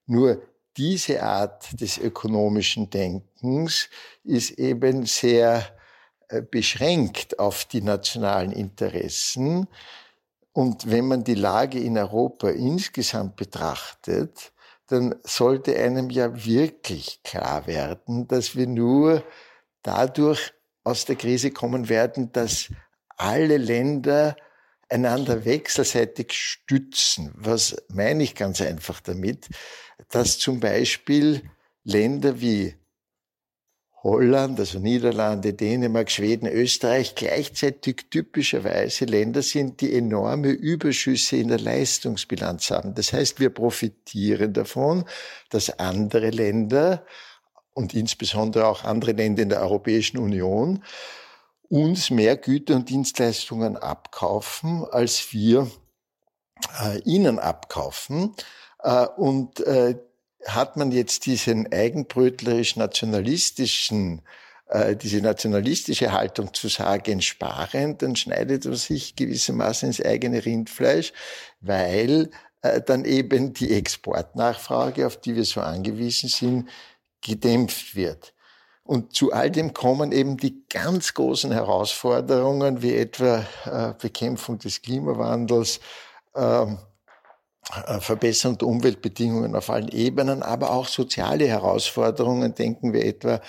Nur 0.07 0.41
diese 0.77 1.23
Art 1.23 1.79
des 1.79 1.97
ökonomischen 1.97 2.89
Denkens 2.89 3.89
ist 4.23 4.51
eben 4.51 5.05
sehr 5.05 5.65
äh, 6.29 6.41
beschränkt 6.41 7.39
auf 7.39 7.65
die 7.65 7.81
nationalen 7.81 8.51
Interessen. 8.51 9.67
Und 10.55 10.89
wenn 10.89 11.05
man 11.09 11.25
die 11.25 11.35
Lage 11.35 11.79
in 11.79 11.97
Europa 11.97 12.47
insgesamt 12.47 13.35
betrachtet, 13.35 14.53
dann 14.87 15.15
sollte 15.23 15.75
einem 15.77 16.09
ja 16.09 16.45
wirklich 16.45 17.21
klar 17.23 17.67
werden, 17.67 18.25
dass 18.29 18.55
wir 18.55 18.65
nur 18.65 19.21
dadurch 19.83 20.53
aus 20.85 21.03
der 21.03 21.17
Krise 21.17 21.51
kommen 21.51 21.89
werden, 21.89 22.31
dass 22.31 22.69
alle 23.17 23.57
Länder 23.57 24.37
einander 24.87 25.43
wechselseitig 25.43 26.31
stützen. 26.31 27.33
Was 27.35 27.75
meine 27.89 28.23
ich 28.23 28.33
ganz 28.33 28.61
einfach 28.61 29.01
damit? 29.01 29.49
Dass 30.09 30.39
zum 30.39 30.61
Beispiel 30.61 31.49
Länder 31.83 32.39
wie 32.39 32.75
Holland, 34.05 34.59
also 34.59 34.77
Niederlande, 34.77 35.53
Dänemark, 35.53 36.11
Schweden, 36.11 36.47
Österreich 36.47 37.15
gleichzeitig 37.15 38.05
typischerweise 38.11 39.05
Länder 39.05 39.41
sind, 39.41 39.81
die 39.81 39.95
enorme 39.95 40.49
Überschüsse 40.49 41.37
in 41.37 41.47
der 41.47 41.59
Leistungsbilanz 41.59 42.69
haben. 42.69 42.93
Das 42.93 43.13
heißt, 43.13 43.39
wir 43.39 43.49
profitieren 43.49 44.53
davon, 44.53 45.05
dass 45.49 45.79
andere 45.79 46.29
Länder 46.29 47.03
und 47.73 47.95
insbesondere 47.95 48.67
auch 48.67 48.83
andere 48.83 49.13
Länder 49.13 49.41
in 49.41 49.49
der 49.49 49.61
Europäischen 49.61 50.19
Union 50.19 50.83
uns 51.67 52.11
mehr 52.11 52.37
Güter 52.37 52.75
und 52.75 52.89
Dienstleistungen 52.89 53.75
abkaufen, 53.75 54.85
als 54.85 55.33
wir 55.33 55.67
äh, 56.83 56.99
ihnen 57.05 57.39
abkaufen. 57.39 58.35
Äh, 58.83 59.07
und 59.17 59.61
äh, 59.61 59.95
hat 60.45 60.77
man 60.77 60.91
jetzt 60.91 61.25
diesen 61.25 61.71
eigenbrötlerisch-nationalistischen 61.71 64.21
äh, 64.67 64.95
diese 64.95 65.21
nationalistische 65.21 66.11
Haltung 66.11 66.53
zu 66.53 66.67
sagen, 66.69 67.21
sparen, 67.21 67.97
dann 67.97 68.15
schneidet 68.15 68.65
man 68.65 68.75
sich 68.75 69.15
gewissermaßen 69.15 69.89
ins 69.89 70.01
eigene 70.01 70.43
Rindfleisch, 70.43 71.13
weil 71.61 72.31
äh, 72.61 72.81
dann 72.81 73.05
eben 73.05 73.53
die 73.53 73.73
Exportnachfrage, 73.73 75.05
auf 75.05 75.17
die 75.17 75.35
wir 75.35 75.45
so 75.45 75.61
angewiesen 75.61 76.29
sind, 76.29 76.69
gedämpft 77.21 77.95
wird. 77.95 78.33
Und 78.83 79.15
zu 79.15 79.33
all 79.33 79.49
dem 79.49 79.73
kommen 79.73 80.11
eben 80.11 80.37
die 80.37 80.63
ganz 80.69 81.13
großen 81.13 81.51
Herausforderungen, 81.51 82.83
wie 82.83 82.95
etwa 82.95 83.45
äh, 83.65 83.93
Bekämpfung 83.99 84.59
des 84.59 84.81
Klimawandels, 84.81 85.79
ähm, 86.35 86.73
äh, 86.73 86.77
Verbesserung 87.99 88.57
der 88.57 88.67
Umweltbedingungen 88.67 89.55
auf 89.55 89.69
allen 89.69 89.89
Ebenen, 89.89 90.43
aber 90.43 90.71
auch 90.71 90.87
soziale 90.87 91.47
Herausforderungen. 91.47 92.53
Denken 92.53 92.93
wir 92.93 93.05
etwa 93.05 93.41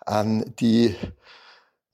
an 0.00 0.54
die 0.60 0.94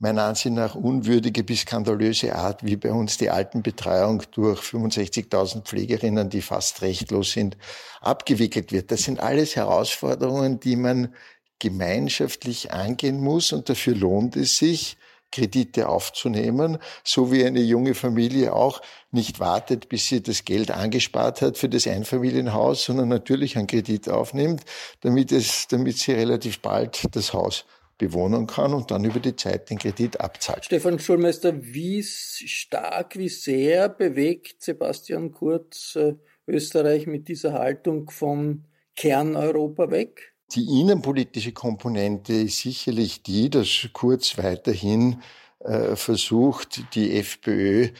meiner 0.00 0.24
Ansicht 0.24 0.54
nach 0.54 0.74
unwürdige 0.74 1.44
bis 1.44 1.60
skandalöse 1.60 2.34
Art, 2.34 2.64
wie 2.64 2.76
bei 2.76 2.90
uns 2.90 3.18
die 3.18 3.28
Altenbetreuung 3.28 4.22
durch 4.32 4.60
65.000 4.60 5.62
Pflegerinnen, 5.62 6.30
die 6.30 6.40
fast 6.40 6.80
rechtlos 6.80 7.32
sind, 7.32 7.58
abgewickelt 8.00 8.72
wird. 8.72 8.90
Das 8.90 9.02
sind 9.02 9.20
alles 9.20 9.56
Herausforderungen, 9.56 10.58
die 10.58 10.76
man 10.76 11.14
gemeinschaftlich 11.58 12.72
angehen 12.72 13.20
muss 13.20 13.52
und 13.52 13.68
dafür 13.68 13.94
lohnt 13.94 14.36
es 14.36 14.56
sich, 14.56 14.96
Kredite 15.30 15.88
aufzunehmen, 15.88 16.78
so 17.04 17.32
wie 17.32 17.44
eine 17.44 17.60
junge 17.60 17.94
Familie 17.94 18.54
auch 18.54 18.82
nicht 19.10 19.40
wartet, 19.40 19.88
bis 19.88 20.06
sie 20.06 20.22
das 20.22 20.44
Geld 20.44 20.70
angespart 20.70 21.42
hat 21.42 21.58
für 21.58 21.68
das 21.68 21.86
Einfamilienhaus, 21.86 22.84
sondern 22.84 23.08
natürlich 23.08 23.56
einen 23.56 23.66
Kredit 23.66 24.08
aufnimmt, 24.08 24.62
damit 25.00 25.32
es, 25.32 25.68
damit 25.68 25.98
sie 25.98 26.12
relativ 26.12 26.60
bald 26.60 27.14
das 27.14 27.32
Haus 27.32 27.64
bewohnen 28.00 28.46
kann 28.46 28.72
und 28.72 28.90
dann 28.90 29.04
über 29.04 29.20
die 29.20 29.36
Zeit 29.36 29.68
den 29.68 29.78
Kredit 29.78 30.20
abzahlt. 30.20 30.64
Stefan 30.64 30.98
Schulmeister, 30.98 31.52
wie 31.62 32.02
stark, 32.02 33.16
wie 33.16 33.28
sehr 33.28 33.90
bewegt 33.90 34.62
Sebastian 34.62 35.32
Kurz 35.32 35.96
äh, 35.96 36.14
Österreich 36.46 37.06
mit 37.06 37.28
dieser 37.28 37.52
Haltung 37.52 38.10
von 38.10 38.64
Kerneuropa 38.96 39.90
weg? 39.90 40.29
Die 40.52 40.80
innenpolitische 40.80 41.52
Komponente 41.52 42.32
ist 42.32 42.58
sicherlich 42.58 43.22
die, 43.22 43.50
dass 43.50 43.88
Kurz 43.92 44.36
weiterhin 44.36 45.22
äh, 45.60 45.94
versucht, 45.94 46.94
die 46.96 47.16
FPÖ 47.16 47.90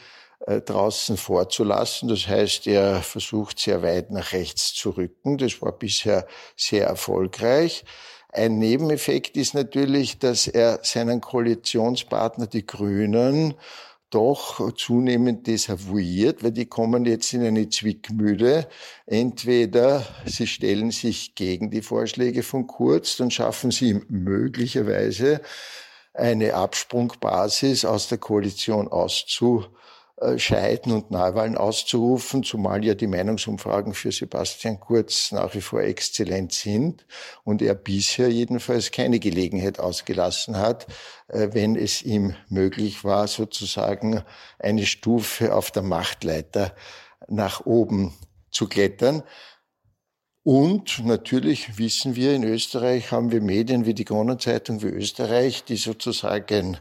äh, 0.47 0.59
draußen 0.59 1.15
vorzulassen. 1.15 2.09
Das 2.09 2.27
heißt, 2.27 2.67
er 2.67 3.03
versucht 3.03 3.57
sehr 3.57 3.81
weit 3.83 4.11
nach 4.11 4.33
rechts 4.33 4.73
zu 4.73 4.89
rücken. 4.89 5.37
Das 5.37 5.61
war 5.61 5.71
bisher 5.71 6.27
sehr 6.57 6.87
erfolgreich. 6.87 7.85
Ein 8.33 8.59
Nebeneffekt 8.59 9.37
ist 9.37 9.53
natürlich, 9.53 10.19
dass 10.19 10.47
er 10.47 10.79
seinen 10.83 11.21
Koalitionspartner, 11.21 12.47
die 12.47 12.65
Grünen, 12.65 13.53
doch 14.11 14.73
zunehmend 14.75 15.47
desavouiert, 15.47 16.43
weil 16.43 16.51
die 16.51 16.67
kommen 16.67 17.05
jetzt 17.05 17.33
in 17.33 17.43
eine 17.43 17.69
Zwickmühle. 17.69 18.67
Entweder 19.07 20.05
sie 20.25 20.47
stellen 20.47 20.91
sich 20.91 21.33
gegen 21.33 21.71
die 21.71 21.81
Vorschläge 21.81 22.43
von 22.43 22.67
Kurz, 22.67 23.17
dann 23.17 23.31
schaffen 23.31 23.71
sie 23.71 24.01
möglicherweise 24.09 25.41
eine 26.13 26.53
Absprungbasis 26.53 27.85
aus 27.85 28.09
der 28.09 28.17
Koalition 28.17 28.87
auszu 28.89 29.65
scheiden 30.37 30.91
und 30.91 31.09
Neuwahlen 31.09 31.57
auszurufen, 31.57 32.43
zumal 32.43 32.85
ja 32.85 32.93
die 32.93 33.07
Meinungsumfragen 33.07 33.93
für 33.93 34.11
Sebastian 34.11 34.79
Kurz 34.79 35.31
nach 35.31 35.55
wie 35.55 35.61
vor 35.61 35.81
exzellent 35.81 36.53
sind 36.53 37.05
und 37.43 37.61
er 37.61 37.73
bisher 37.73 38.29
jedenfalls 38.29 38.91
keine 38.91 39.19
Gelegenheit 39.19 39.79
ausgelassen 39.79 40.57
hat, 40.57 40.85
äh, 41.27 41.49
wenn 41.53 41.75
es 41.75 42.03
ihm 42.03 42.35
möglich 42.49 43.03
war, 43.03 43.27
sozusagen 43.27 44.23
eine 44.59 44.85
Stufe 44.85 45.55
auf 45.55 45.71
der 45.71 45.83
Machtleiter 45.83 46.75
nach 47.27 47.65
oben 47.65 48.13
zu 48.51 48.67
klettern. 48.67 49.23
Und 50.43 51.05
natürlich 51.05 51.77
wissen 51.77 52.15
wir, 52.15 52.35
in 52.35 52.43
Österreich 52.43 53.11
haben 53.11 53.31
wir 53.31 53.41
Medien 53.41 53.85
wie 53.85 53.93
die 53.93 54.05
Kronenzeitung 54.05 54.81
wie 54.81 54.87
Österreich, 54.87 55.63
die 55.63 55.77
sozusagen 55.77 56.79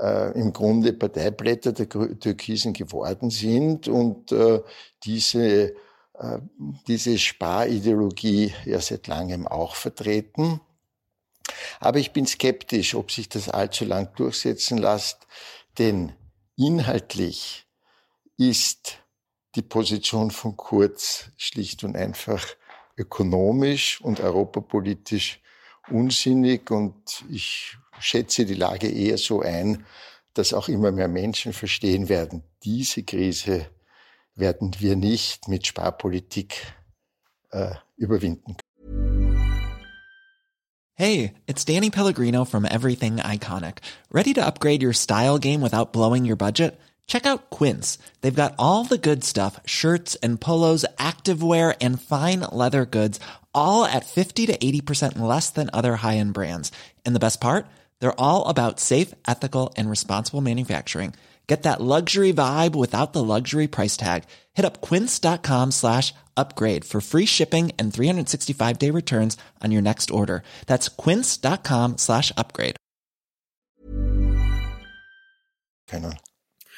äh, 0.00 0.38
im 0.38 0.52
Grunde 0.52 0.92
Parteiblätter 0.92 1.72
der 1.72 1.88
Türkisen 1.88 2.72
geworden 2.72 3.30
sind 3.30 3.88
und 3.88 4.32
äh, 4.32 4.62
diese, 5.04 5.74
äh, 6.14 6.38
diese 6.86 7.18
Sparideologie 7.18 8.54
ja 8.64 8.80
seit 8.80 9.06
langem 9.06 9.46
auch 9.46 9.74
vertreten. 9.74 10.60
Aber 11.80 11.98
ich 11.98 12.12
bin 12.12 12.26
skeptisch, 12.26 12.94
ob 12.94 13.10
sich 13.10 13.28
das 13.28 13.48
allzu 13.48 13.84
lang 13.84 14.14
durchsetzen 14.16 14.78
lässt, 14.78 15.26
denn 15.78 16.12
inhaltlich 16.56 17.66
ist 18.36 18.98
die 19.54 19.62
Position 19.62 20.30
von 20.30 20.56
Kurz 20.56 21.30
schlicht 21.36 21.84
und 21.84 21.96
einfach 21.96 22.46
ökonomisch 22.96 24.00
und 24.00 24.20
europapolitisch 24.20 25.40
unsinnig 25.88 26.70
und 26.70 27.24
ich 27.30 27.76
schätze 28.00 28.44
die 28.44 28.54
Lage 28.54 28.88
eher 28.88 29.18
so 29.18 29.40
ein, 29.40 29.84
dass 30.34 30.52
auch 30.52 30.68
immer 30.68 30.92
mehr 30.92 31.08
Menschen 31.08 31.52
verstehen 31.52 32.08
werden, 32.08 32.42
diese 32.62 33.02
Krise 33.02 33.66
werden 34.34 34.72
wir 34.78 34.96
nicht 34.96 35.48
mit 35.48 35.66
Sparpolitik 35.66 36.74
äh, 37.50 37.74
überwinden. 37.96 38.56
Hey, 40.94 41.34
it's 41.46 41.64
Danny 41.64 41.90
Pellegrino 41.90 42.46
from 42.46 42.64
Everything 42.64 43.16
Iconic. 43.16 43.78
Ready 44.10 44.32
to 44.32 44.46
upgrade 44.46 44.82
your 44.82 44.94
style 44.94 45.38
game 45.38 45.60
without 45.60 45.92
blowing 45.92 46.24
your 46.24 46.36
budget? 46.36 46.80
Check 47.06 47.26
out 47.26 47.50
Quince. 47.50 47.98
They've 48.20 48.42
got 48.42 48.54
all 48.58 48.84
the 48.84 48.98
good 48.98 49.22
stuff, 49.22 49.60
shirts 49.66 50.16
and 50.22 50.40
polos, 50.40 50.86
activewear 50.98 51.76
and 51.82 52.00
fine 52.00 52.40
leather 52.50 52.86
goods, 52.86 53.20
all 53.54 53.84
at 53.84 54.06
50 54.06 54.46
to 54.46 54.56
80% 54.56 55.18
less 55.18 55.50
than 55.50 55.68
other 55.72 55.96
high-end 55.96 56.32
brands. 56.32 56.72
And 57.04 57.14
the 57.14 57.20
best 57.20 57.40
part? 57.40 57.66
They're 58.00 58.20
all 58.20 58.48
about 58.48 58.80
safe, 58.80 59.14
ethical, 59.26 59.72
and 59.76 59.88
responsible 59.88 60.40
manufacturing. 60.40 61.14
Get 61.46 61.62
that 61.62 61.80
luxury 61.80 62.32
vibe 62.32 62.74
without 62.74 63.12
the 63.12 63.22
luxury 63.22 63.68
price 63.68 63.96
tag. 63.96 64.24
Hit 64.54 64.64
up 64.64 64.80
quince.com 64.80 65.70
slash 65.70 66.12
upgrade 66.36 66.84
for 66.84 67.00
free 67.00 67.26
shipping 67.26 67.70
and 67.78 67.94
365 67.94 68.78
day 68.78 68.90
returns 68.90 69.36
on 69.62 69.70
your 69.70 69.82
next 69.82 70.10
order. 70.10 70.42
That's 70.66 70.88
quince.com 70.88 71.98
slash 71.98 72.32
upgrade. 72.36 72.76
Keine. 75.88 76.18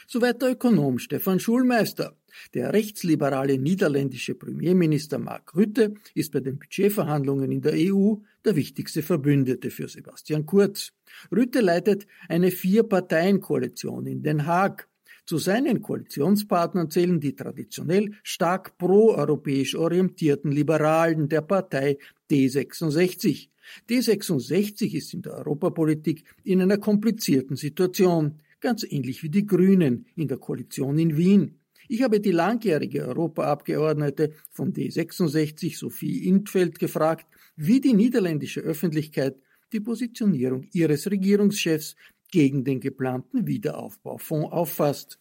Soweit 0.06 0.40
der 0.40 0.50
Ökonom 0.50 0.98
Stefan 0.98 1.40
Schulmeister. 1.40 2.12
Der 2.54 2.72
rechtsliberale 2.72 3.58
niederländische 3.58 4.34
Premierminister 4.34 5.18
Mark 5.18 5.54
Rutte 5.56 5.94
ist 6.14 6.32
bei 6.32 6.40
den 6.40 6.58
Budgetverhandlungen 6.58 7.50
in 7.50 7.62
der 7.62 7.72
EU 7.74 8.16
der 8.44 8.54
wichtigste 8.54 9.02
Verbündete 9.02 9.70
für 9.70 9.88
Sebastian 9.88 10.46
Kurz. 10.46 10.92
Rutte 11.34 11.60
leitet 11.60 12.06
eine 12.28 12.50
Vier-Parteien-Koalition 12.50 14.06
in 14.06 14.22
Den 14.22 14.46
Haag. 14.46 14.88
Zu 15.26 15.36
seinen 15.36 15.82
Koalitionspartnern 15.82 16.90
zählen 16.90 17.20
die 17.20 17.36
traditionell 17.36 18.12
stark 18.22 18.78
proeuropäisch 18.78 19.74
orientierten 19.76 20.50
Liberalen 20.50 21.28
der 21.28 21.42
Partei 21.42 21.98
D66. 22.30 23.48
D66 23.90 24.94
ist 24.94 25.12
in 25.12 25.22
der 25.22 25.34
Europapolitik 25.34 26.24
in 26.44 26.62
einer 26.62 26.78
komplizierten 26.78 27.56
Situation, 27.56 28.38
ganz 28.60 28.84
ähnlich 28.88 29.22
wie 29.22 29.28
die 29.28 29.46
Grünen 29.46 30.06
in 30.16 30.28
der 30.28 30.38
Koalition 30.38 30.98
in 30.98 31.16
Wien. 31.16 31.58
Ich 31.88 32.02
habe 32.02 32.20
die 32.20 32.32
langjährige 32.32 33.06
Europaabgeordnete 33.06 34.32
von 34.50 34.72
D66, 34.72 35.78
Sophie 35.78 36.26
Intfeld, 36.26 36.78
gefragt, 36.78 37.26
wie 37.56 37.80
die 37.80 37.94
niederländische 37.94 38.60
Öffentlichkeit 38.60 39.36
die 39.72 39.80
Positionierung 39.80 40.66
ihres 40.72 41.10
Regierungschefs 41.10 41.96
gegen 42.30 42.64
den 42.64 42.80
geplanten 42.80 43.46
Wiederaufbaufonds 43.46 44.52
auffasst. 44.52 45.18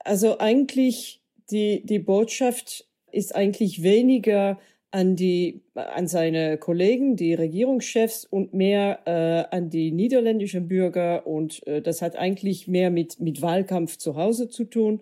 Also 0.00 0.38
eigentlich 0.38 1.22
die, 1.50 1.84
die 1.84 1.98
Botschaft 1.98 2.86
ist 3.12 3.34
eigentlich 3.34 3.82
weniger 3.82 4.58
an 4.92 5.14
die 5.14 5.62
an 5.74 6.08
seine 6.08 6.58
Kollegen, 6.58 7.14
die 7.14 7.34
Regierungschefs 7.34 8.24
und 8.24 8.54
mehr 8.54 9.00
äh, 9.06 9.54
an 9.54 9.70
die 9.70 9.92
niederländischen 9.92 10.66
Bürger 10.66 11.26
und 11.26 11.64
äh, 11.66 11.80
das 11.80 12.02
hat 12.02 12.16
eigentlich 12.16 12.66
mehr 12.66 12.90
mit 12.90 13.20
mit 13.20 13.40
Wahlkampf 13.40 13.98
zu 13.98 14.16
Hause 14.16 14.48
zu 14.48 14.64
tun 14.64 15.00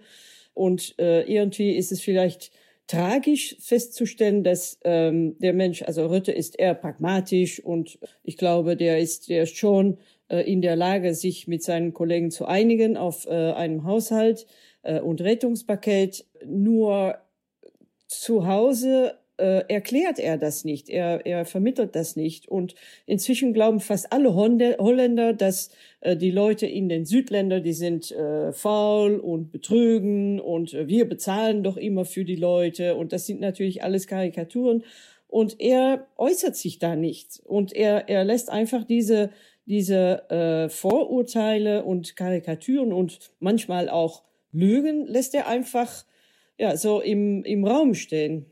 und 0.52 0.94
äh, 0.98 1.22
irgendwie 1.22 1.74
ist 1.74 1.90
es 1.90 2.02
vielleicht 2.02 2.50
tragisch 2.88 3.54
festzustellen, 3.60 4.42
dass 4.42 4.80
ähm, 4.82 5.38
der 5.38 5.52
Mensch, 5.52 5.82
also 5.82 6.06
Rütte 6.06 6.32
ist 6.32 6.58
eher 6.58 6.74
pragmatisch 6.74 7.62
und 7.62 7.98
ich 8.24 8.36
glaube, 8.36 8.76
der 8.76 8.98
ist 8.98 9.28
der 9.28 9.44
ist 9.44 9.56
schon 9.56 9.98
äh, 10.28 10.50
in 10.50 10.62
der 10.62 10.74
Lage, 10.74 11.14
sich 11.14 11.46
mit 11.46 11.62
seinen 11.62 11.92
Kollegen 11.92 12.30
zu 12.30 12.46
einigen 12.46 12.96
auf 12.96 13.26
äh, 13.26 13.52
einem 13.52 13.84
Haushalt 13.84 14.46
äh, 14.82 15.00
und 15.00 15.20
Rettungspaket. 15.20 16.24
Nur 16.46 17.18
zu 18.06 18.46
Hause 18.46 19.18
äh, 19.38 19.64
erklärt 19.68 20.18
er 20.18 20.36
das 20.36 20.64
nicht, 20.64 20.88
er, 20.88 21.24
er 21.24 21.44
vermittelt 21.44 21.94
das 21.94 22.16
nicht. 22.16 22.48
Und 22.48 22.74
inzwischen 23.06 23.54
glauben 23.54 23.80
fast 23.80 24.12
alle 24.12 24.34
Holländer, 24.34 25.32
dass 25.32 25.70
äh, 26.00 26.16
die 26.16 26.30
Leute 26.30 26.66
in 26.66 26.88
den 26.88 27.06
Südländern, 27.06 27.62
die 27.62 27.72
sind 27.72 28.10
äh, 28.10 28.52
faul 28.52 29.16
und 29.16 29.50
betrügen 29.50 30.40
und 30.40 30.74
äh, 30.74 30.88
wir 30.88 31.08
bezahlen 31.08 31.62
doch 31.62 31.76
immer 31.76 32.04
für 32.04 32.24
die 32.24 32.36
Leute. 32.36 32.96
Und 32.96 33.12
das 33.12 33.26
sind 33.26 33.40
natürlich 33.40 33.82
alles 33.82 34.06
Karikaturen. 34.06 34.84
Und 35.28 35.60
er 35.60 36.06
äußert 36.16 36.56
sich 36.56 36.78
da 36.78 36.96
nicht. 36.96 37.40
Und 37.44 37.72
er, 37.72 38.08
er 38.08 38.24
lässt 38.24 38.50
einfach 38.50 38.84
diese, 38.84 39.30
diese 39.66 40.28
äh, 40.30 40.68
Vorurteile 40.68 41.84
und 41.84 42.16
Karikaturen 42.16 42.92
und 42.92 43.18
manchmal 43.38 43.88
auch 43.88 44.22
Lügen, 44.52 45.06
lässt 45.06 45.34
er 45.34 45.46
einfach 45.46 46.04
ja, 46.58 46.76
so 46.76 47.00
im, 47.00 47.44
im 47.44 47.64
Raum 47.64 47.94
stehen. 47.94 48.46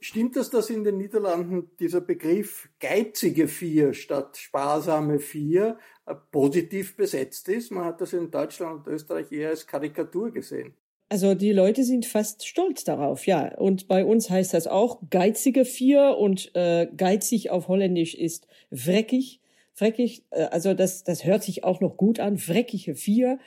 Stimmt 0.00 0.36
es, 0.36 0.50
dass 0.50 0.70
in 0.70 0.84
den 0.84 0.98
Niederlanden 0.98 1.70
dieser 1.78 2.00
Begriff 2.00 2.68
geizige 2.80 3.48
Vier 3.48 3.94
statt 3.94 4.36
sparsame 4.36 5.18
Vier 5.18 5.78
äh, 6.06 6.14
positiv 6.30 6.96
besetzt 6.96 7.48
ist? 7.48 7.70
Man 7.70 7.84
hat 7.84 8.00
das 8.00 8.12
in 8.12 8.30
Deutschland 8.30 8.86
und 8.86 8.92
Österreich 8.92 9.30
eher 9.32 9.50
als 9.50 9.66
Karikatur 9.66 10.30
gesehen. 10.32 10.74
Also 11.08 11.34
die 11.34 11.52
Leute 11.52 11.82
sind 11.82 12.06
fast 12.06 12.46
stolz 12.46 12.84
darauf, 12.84 13.26
ja. 13.26 13.56
Und 13.56 13.88
bei 13.88 14.04
uns 14.04 14.30
heißt 14.30 14.54
das 14.54 14.68
auch 14.68 15.00
geizige 15.10 15.64
Vier 15.64 16.16
und 16.16 16.54
äh, 16.54 16.86
geizig 16.96 17.50
auf 17.50 17.66
Holländisch 17.66 18.14
ist 18.14 18.46
vreckig. 18.72 19.40
Vreckig, 19.72 20.24
äh, 20.30 20.44
also 20.44 20.72
das, 20.72 21.02
das 21.02 21.24
hört 21.24 21.42
sich 21.42 21.64
auch 21.64 21.80
noch 21.80 21.96
gut 21.96 22.20
an, 22.20 22.38
vreckige 22.38 22.94
Vier. 22.94 23.40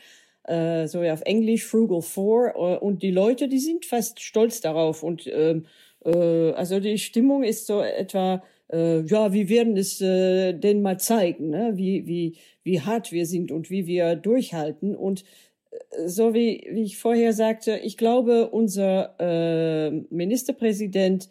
Äh, 0.44 0.88
so 0.88 1.04
ja 1.04 1.14
auf 1.14 1.22
Englisch, 1.22 1.66
Frugal 1.66 2.02
Four. 2.02 2.54
Äh, 2.56 2.78
und 2.80 3.02
die 3.02 3.12
Leute, 3.12 3.48
die 3.48 3.60
sind 3.60 3.86
fast 3.86 4.20
stolz 4.20 4.60
darauf 4.60 5.02
und 5.02 5.26
ähm, 5.28 5.60
äh, 5.64 5.66
also 6.10 6.80
die 6.80 6.98
Stimmung 6.98 7.44
ist 7.44 7.68
so 7.68 7.82
etwa, 7.82 8.44
äh, 8.72 9.02
ja, 9.06 9.32
wir 9.34 9.50
werden 9.50 9.78
es 9.78 10.02
äh, 10.02 10.54
denn 10.54 10.82
mal 10.82 11.00
zeigen, 11.00 11.50
ne? 11.50 11.74
wie, 11.76 12.08
wie, 12.08 12.38
wie 12.64 12.82
hart 12.82 13.12
wir 13.12 13.26
sind 13.26 13.52
und 13.52 13.70
wie 13.70 13.86
wir 13.86 14.16
durchhalten. 14.16 14.96
Und 14.96 15.24
äh, 15.72 16.08
so 16.08 16.34
wie, 16.34 16.68
wie 16.72 16.84
ich 16.84 16.98
vorher 16.98 17.34
sagte, 17.34 17.78
ich 17.78 17.98
glaube, 17.98 18.50
unser 18.50 19.16
äh, 19.20 19.92
Ministerpräsident, 20.10 21.30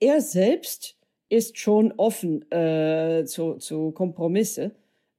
er 0.00 0.20
selbst 0.20 0.96
ist 1.30 1.58
schon 1.58 1.92
offen 1.96 2.50
äh, 2.50 3.24
zu, 3.24 3.54
zu 3.54 3.92
Kompromisse, 3.92 4.72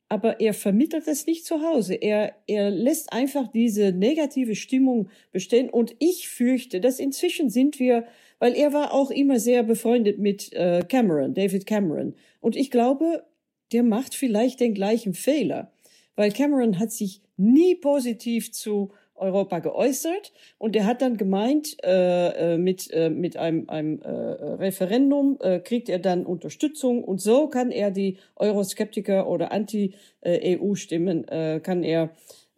aber 0.10 0.42
er 0.42 0.54
vermittelt 0.54 1.08
es 1.08 1.26
nicht 1.26 1.46
zu 1.46 1.62
Hause. 1.62 1.96
Er, 1.96 2.36
er 2.46 2.70
lässt 2.70 3.14
einfach 3.14 3.48
diese 3.48 3.94
negative 3.94 4.56
Stimmung 4.56 5.10
bestehen. 5.32 5.70
Und 5.70 5.96
ich 6.00 6.28
fürchte, 6.28 6.82
dass 6.82 7.00
inzwischen 7.00 7.50
sind 7.50 7.80
wir 7.80 8.06
weil 8.42 8.56
er 8.56 8.74
war 8.74 8.92
auch 8.92 9.12
immer 9.12 9.40
sehr 9.40 9.62
befreundet 9.62 10.18
mit 10.18 10.52
äh, 10.54 10.82
Cameron, 10.90 11.36
David 11.36 11.68
Cameron. 11.68 12.16
Und 12.40 12.56
ich 12.56 12.72
glaube, 12.72 13.24
der 13.72 13.84
macht 13.84 14.16
vielleicht 14.16 14.60
den 14.60 14.74
gleichen 14.74 15.14
Fehler, 15.14 15.72
weil 16.16 16.32
Cameron 16.32 16.80
hat 16.80 16.92
sich 16.92 17.22
nie 17.38 17.76
positiv 17.76 18.52
zu 18.52 18.94
Europa 19.14 19.60
geäußert 19.60 20.34
und 20.58 20.76
er 20.76 20.88
hat 20.88 21.04
dann 21.04 21.18
gemeint, 21.18 21.78
äh, 21.84 22.56
äh 22.56 22.58
mit, 22.58 22.90
äh, 22.92 23.12
mit 23.12 23.38
einem, 23.38 23.70
einem 23.70 24.02
äh, 24.02 24.10
Referendum 24.10 25.38
äh, 25.40 25.60
kriegt 25.60 25.88
er 25.88 26.00
dann 26.00 26.26
Unterstützung 26.26 27.04
und 27.04 27.22
so 27.22 27.48
kann 27.48 27.70
er 27.70 27.92
die 27.92 28.18
Euroskeptiker 28.36 29.30
oder 29.30 29.52
Anti-EU-Stimmen 29.52 31.28
kann 31.62 31.84
er 31.84 32.10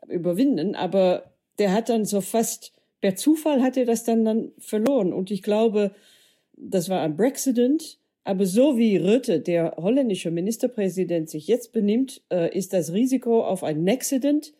überwinden. 0.07 0.75
Aber 0.75 1.33
der 1.59 1.73
hat 1.73 1.89
dann 1.89 2.05
so 2.05 2.21
fast 2.21 2.72
per 3.03 3.17
Zufall 3.17 3.61
hat 3.61 3.75
er 3.75 3.83
das 3.83 4.05
dann, 4.05 4.23
dann 4.23 4.53
verloren. 4.59 5.11
Und 5.11 5.29
ich 5.29 5.43
glaube, 5.43 5.91
das 6.55 6.87
war 6.87 7.01
ein 7.01 7.17
Brexident. 7.17 7.99
Aber 8.23 8.45
so 8.45 8.77
wie 8.77 8.95
Rutte, 8.95 9.41
der 9.41 9.75
holländische 9.75 10.31
Ministerpräsident, 10.31 11.29
sich 11.29 11.47
jetzt 11.47 11.73
benimmt, 11.73 12.21
äh, 12.31 12.57
ist 12.57 12.71
das 12.71 12.93
Risiko 12.93 13.43
auf 13.43 13.65
ein 13.65 13.83
Nexident, 13.83 14.53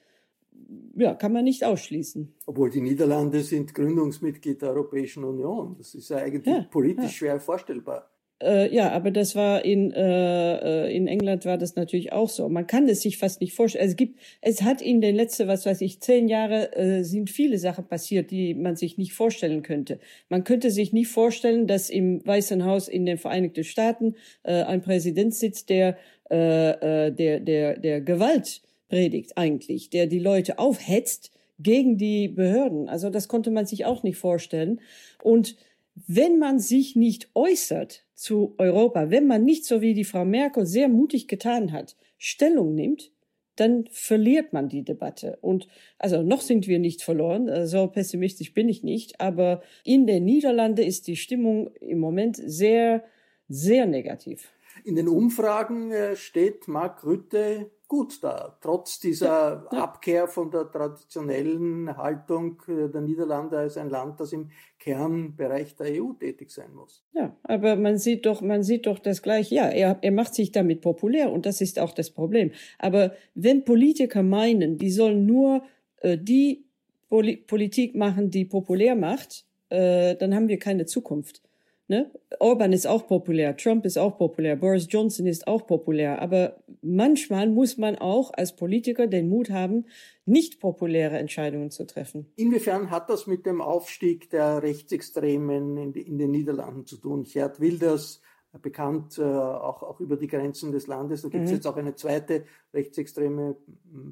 ja, 0.93 1.13
kann 1.13 1.31
man 1.31 1.45
nicht 1.45 1.63
ausschließen. 1.63 2.33
Obwohl 2.45 2.69
die 2.69 2.81
Niederlande 2.81 3.39
sind 3.43 3.73
Gründungsmitglied 3.73 4.61
der 4.61 4.71
Europäischen 4.71 5.23
Union. 5.23 5.75
Das 5.77 5.95
ist 5.95 6.09
ja 6.09 6.17
eigentlich 6.17 6.45
ja, 6.45 6.67
politisch 6.69 7.05
ja. 7.05 7.09
schwer 7.11 7.39
vorstellbar. 7.39 8.09
Äh, 8.43 8.73
ja, 8.75 8.91
aber 8.91 9.11
das 9.11 9.35
war 9.35 9.63
in 9.63 9.91
äh, 9.91 10.87
äh, 10.87 10.95
in 10.95 11.07
England 11.07 11.45
war 11.45 11.57
das 11.57 11.75
natürlich 11.75 12.11
auch 12.11 12.29
so. 12.29 12.49
Man 12.49 12.67
kann 12.67 12.87
es 12.89 13.01
sich 13.01 13.17
fast 13.17 13.39
nicht 13.39 13.53
vorstellen. 13.53 13.87
Es 13.87 13.95
gibt, 13.95 14.19
es 14.41 14.61
hat 14.63 14.81
in 14.81 14.99
den 14.99 15.15
letzten, 15.15 15.47
was 15.47 15.65
weiß 15.65 15.79
ich, 15.81 16.01
zehn 16.01 16.27
Jahre 16.27 16.75
äh, 16.75 17.03
sind 17.03 17.29
viele 17.29 17.57
Sachen 17.57 17.87
passiert, 17.87 18.31
die 18.31 18.53
man 18.53 18.75
sich 18.75 18.97
nicht 18.97 19.13
vorstellen 19.13 19.63
könnte. 19.63 19.99
Man 20.29 20.43
könnte 20.43 20.71
sich 20.71 20.91
nicht 20.91 21.07
vorstellen, 21.07 21.67
dass 21.67 21.89
im 21.89 22.25
Weißen 22.25 22.65
Haus 22.65 22.87
in 22.87 23.05
den 23.05 23.17
Vereinigten 23.17 23.63
Staaten 23.63 24.15
äh, 24.43 24.63
ein 24.63 24.81
Präsident 24.81 25.33
sitzt, 25.33 25.69
der 25.69 25.97
äh, 26.29 27.07
äh, 27.07 27.11
der 27.11 27.39
der 27.39 27.79
der 27.79 28.01
Gewalt 28.01 28.61
predigt 28.89 29.37
eigentlich, 29.37 29.89
der 29.89 30.07
die 30.07 30.19
Leute 30.19 30.59
aufhetzt 30.59 31.31
gegen 31.59 31.97
die 31.97 32.27
Behörden. 32.27 32.89
Also 32.89 33.09
das 33.09 33.27
konnte 33.27 33.51
man 33.51 33.65
sich 33.65 33.85
auch 33.85 34.03
nicht 34.03 34.17
vorstellen. 34.17 34.81
Und 35.21 35.55
wenn 35.95 36.39
man 36.39 36.59
sich 36.59 36.95
nicht 36.95 37.29
äußert 37.35 38.05
zu 38.15 38.55
Europa, 38.57 39.09
wenn 39.09 39.27
man 39.27 39.43
nicht 39.43 39.65
so 39.65 39.81
wie 39.81 39.93
die 39.93 40.03
Frau 40.03 40.25
Merkel 40.25 40.65
sehr 40.65 40.87
mutig 40.87 41.27
getan 41.27 41.71
hat, 41.71 41.95
Stellung 42.17 42.73
nimmt, 42.73 43.11
dann 43.55 43.85
verliert 43.91 44.53
man 44.53 44.69
die 44.69 44.83
Debatte. 44.83 45.37
Und 45.41 45.67
also 45.99 46.23
noch 46.23 46.41
sind 46.41 46.67
wir 46.67 46.79
nicht 46.79 47.03
verloren, 47.03 47.47
äh, 47.47 47.67
so 47.67 47.87
pessimistisch 47.87 48.53
bin 48.53 48.69
ich 48.69 48.83
nicht, 48.83 49.19
aber 49.21 49.61
in 49.83 50.07
den 50.07 50.25
Niederlanden 50.25 50.85
ist 50.85 51.07
die 51.07 51.15
Stimmung 51.15 51.71
im 51.75 51.99
Moment 51.99 52.37
sehr, 52.37 53.03
sehr 53.47 53.85
negativ. 53.85 54.52
In 54.83 54.95
den 54.95 55.07
Umfragen 55.07 55.91
äh, 55.91 56.15
steht 56.15 56.67
Mark 56.67 57.05
Rütte 57.05 57.71
gut 57.87 58.23
da, 58.23 58.57
trotz 58.59 58.99
dieser 58.99 59.27
ja, 59.27 59.67
ja. 59.71 59.83
Abkehr 59.83 60.27
von 60.27 60.49
der 60.49 60.71
traditionellen 60.71 61.95
Haltung 61.95 62.59
äh, 62.67 62.89
der 62.89 63.01
Niederlande 63.01 63.59
als 63.59 63.77
ein 63.77 63.89
Land, 63.89 64.19
das 64.19 64.33
im 64.33 64.49
Kernbereich 64.79 65.75
der 65.75 66.01
EU 66.01 66.13
tätig 66.13 66.49
sein 66.49 66.73
muss. 66.73 67.03
Ja, 67.13 67.35
aber 67.43 67.75
man 67.75 67.99
sieht 67.99 68.25
doch, 68.25 68.41
man 68.41 68.63
sieht 68.63 68.87
doch 68.87 68.97
das 68.97 69.21
gleiche. 69.21 69.55
Ja, 69.55 69.69
er, 69.69 69.99
er 70.01 70.11
macht 70.11 70.33
sich 70.33 70.51
damit 70.51 70.81
populär 70.81 71.31
und 71.31 71.45
das 71.45 71.61
ist 71.61 71.77
auch 71.77 71.93
das 71.93 72.09
Problem. 72.09 72.51
Aber 72.79 73.13
wenn 73.35 73.63
Politiker 73.63 74.23
meinen, 74.23 74.77
die 74.77 74.89
sollen 74.89 75.25
nur 75.25 75.63
äh, 75.97 76.17
die 76.17 76.65
Poli 77.09 77.37
Politik 77.37 77.93
machen, 77.95 78.31
die 78.31 78.45
populär 78.45 78.95
macht, 78.95 79.45
äh, 79.69 80.15
dann 80.15 80.33
haben 80.33 80.47
wir 80.47 80.57
keine 80.57 80.87
Zukunft. 80.87 81.43
Ne? 81.87 82.09
Orban 82.39 82.71
ist 82.71 82.87
auch 82.87 83.07
populär, 83.07 83.57
Trump 83.57 83.85
ist 83.85 83.97
auch 83.97 84.17
populär, 84.17 84.55
Boris 84.55 84.87
Johnson 84.89 85.27
ist 85.27 85.47
auch 85.47 85.67
populär. 85.67 86.21
Aber 86.21 86.63
manchmal 86.81 87.49
muss 87.49 87.77
man 87.77 87.97
auch 87.97 88.31
als 88.33 88.55
Politiker 88.55 89.07
den 89.07 89.27
Mut 89.27 89.49
haben, 89.49 89.85
nicht 90.25 90.61
populäre 90.61 91.17
Entscheidungen 91.17 91.71
zu 91.71 91.85
treffen. 91.85 92.31
Inwiefern 92.37 92.89
hat 92.89 93.09
das 93.09 93.27
mit 93.27 93.45
dem 93.45 93.59
Aufstieg 93.61 94.29
der 94.29 94.63
Rechtsextremen 94.63 95.77
in, 95.77 95.93
in 95.93 96.17
den 96.17 96.31
Niederlanden 96.31 96.85
zu 96.85 96.97
tun? 96.97 97.25
Gerd 97.25 97.59
Wilders, 97.59 98.21
äh, 98.53 98.59
bekannt 98.59 99.17
äh, 99.17 99.23
auch, 99.23 99.83
auch 99.83 99.99
über 99.99 100.15
die 100.15 100.27
Grenzen 100.27 100.71
des 100.71 100.87
Landes. 100.87 101.23
Da 101.23 101.29
gibt 101.29 101.43
es 101.43 101.49
mhm. 101.49 101.55
jetzt 101.57 101.67
auch 101.67 101.75
eine 101.75 101.95
zweite 101.95 102.45
rechtsextreme 102.73 103.57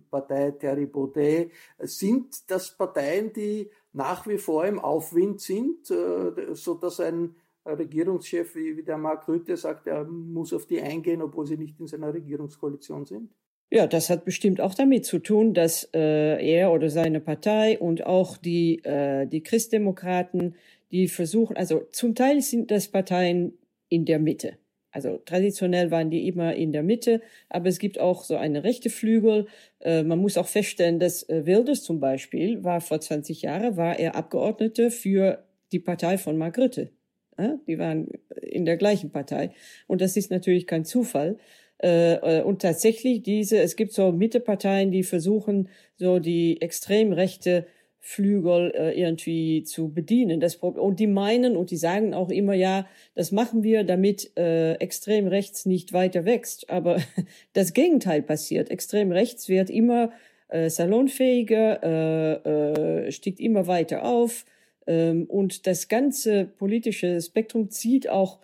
Partei, 0.09 0.51
Thierry 0.51 0.87
Baudet. 0.87 1.51
Sind 1.79 2.49
das 2.49 2.75
Parteien, 2.75 3.31
die 3.31 3.69
nach 3.93 4.27
wie 4.27 4.37
vor 4.37 4.65
im 4.65 4.79
Aufwind 4.79 5.41
sind, 5.41 5.89
äh, 5.91 6.53
so 6.53 6.75
dass 6.75 6.99
ein 6.99 7.35
Regierungschef 7.65 8.55
wie, 8.55 8.77
wie 8.77 8.83
der 8.83 8.97
Mark 8.97 9.27
Rütte 9.27 9.55
sagt, 9.57 9.87
er 9.87 10.03
muss 10.03 10.53
auf 10.53 10.65
die 10.65 10.81
eingehen, 10.81 11.21
obwohl 11.21 11.45
sie 11.45 11.57
nicht 11.57 11.79
in 11.79 11.87
seiner 11.87 12.13
Regierungskoalition 12.13 13.05
sind? 13.05 13.31
Ja, 13.73 13.87
das 13.87 14.09
hat 14.09 14.25
bestimmt 14.25 14.59
auch 14.59 14.73
damit 14.73 15.05
zu 15.05 15.19
tun, 15.19 15.53
dass 15.53 15.89
äh, 15.93 16.45
er 16.45 16.73
oder 16.73 16.89
seine 16.89 17.21
Partei 17.21 17.79
und 17.79 18.05
auch 18.05 18.35
die, 18.37 18.83
äh, 18.83 19.25
die 19.27 19.43
Christdemokraten, 19.43 20.55
die 20.91 21.07
versuchen, 21.07 21.55
also 21.55 21.81
zum 21.91 22.13
Teil 22.13 22.41
sind 22.41 22.69
das 22.69 22.89
Parteien 22.89 23.57
in 23.87 24.03
der 24.03 24.19
Mitte. 24.19 24.57
Also 24.91 25.19
traditionell 25.19 25.89
waren 25.89 26.09
die 26.09 26.27
immer 26.27 26.53
in 26.53 26.73
der 26.73 26.83
Mitte, 26.83 27.21
aber 27.47 27.69
es 27.69 27.79
gibt 27.79 27.97
auch 27.97 28.25
so 28.25 28.35
eine 28.35 28.65
rechte 28.65 28.89
Flügel. 28.89 29.47
Äh, 29.79 30.03
man 30.03 30.19
muss 30.19 30.37
auch 30.37 30.47
feststellen, 30.47 30.99
dass 30.99 31.27
äh, 31.29 31.45
Wilders 31.45 31.83
zum 31.83 32.01
Beispiel 32.01 32.63
war 32.65 32.81
vor 32.81 32.99
20 32.99 33.41
Jahren, 33.43 33.77
war 33.77 33.97
er 33.97 34.15
Abgeordnete 34.15 34.91
für 34.91 35.45
die 35.71 35.79
Partei 35.79 36.17
von 36.17 36.37
Mark 36.37 36.57
Rutte. 36.57 36.91
Die 37.67 37.77
waren 37.77 38.07
in 38.41 38.65
der 38.65 38.77
gleichen 38.77 39.11
Partei. 39.11 39.51
Und 39.87 40.01
das 40.01 40.17
ist 40.17 40.31
natürlich 40.31 40.67
kein 40.67 40.85
Zufall. 40.85 41.37
Äh, 41.79 42.41
und 42.41 42.61
tatsächlich 42.61 43.23
diese, 43.23 43.59
es 43.59 43.75
gibt 43.75 43.93
so 43.93 44.11
Mitteparteien, 44.11 44.91
die 44.91 45.03
versuchen, 45.03 45.69
so 45.97 46.19
die 46.19 46.61
extrem 46.61 47.11
rechte 47.11 47.65
Flügel 48.03 48.71
äh, 48.75 48.99
irgendwie 48.99 49.63
zu 49.63 49.93
bedienen. 49.93 50.39
Das 50.39 50.55
und 50.55 50.99
die 50.99 51.07
meinen 51.07 51.55
und 51.55 51.69
die 51.69 51.77
sagen 51.77 52.15
auch 52.15 52.29
immer, 52.29 52.55
ja, 52.55 52.87
das 53.13 53.31
machen 53.31 53.63
wir, 53.63 53.83
damit 53.83 54.35
äh, 54.37 54.73
extrem 54.73 55.27
rechts 55.27 55.67
nicht 55.67 55.93
weiter 55.93 56.25
wächst. 56.25 56.69
Aber 56.69 56.97
das 57.53 57.73
Gegenteil 57.73 58.23
passiert. 58.23 58.71
Extrem 58.71 59.11
rechts 59.11 59.49
wird 59.49 59.69
immer 59.69 60.11
äh, 60.47 60.69
salonfähiger, 60.69 61.83
äh, 61.83 63.07
äh, 63.07 63.33
immer 63.37 63.67
weiter 63.67 64.03
auf 64.03 64.45
und 64.85 65.67
das 65.67 65.87
ganze 65.87 66.45
politische 66.45 67.21
Spektrum 67.21 67.69
zieht 67.69 68.09
auch 68.09 68.39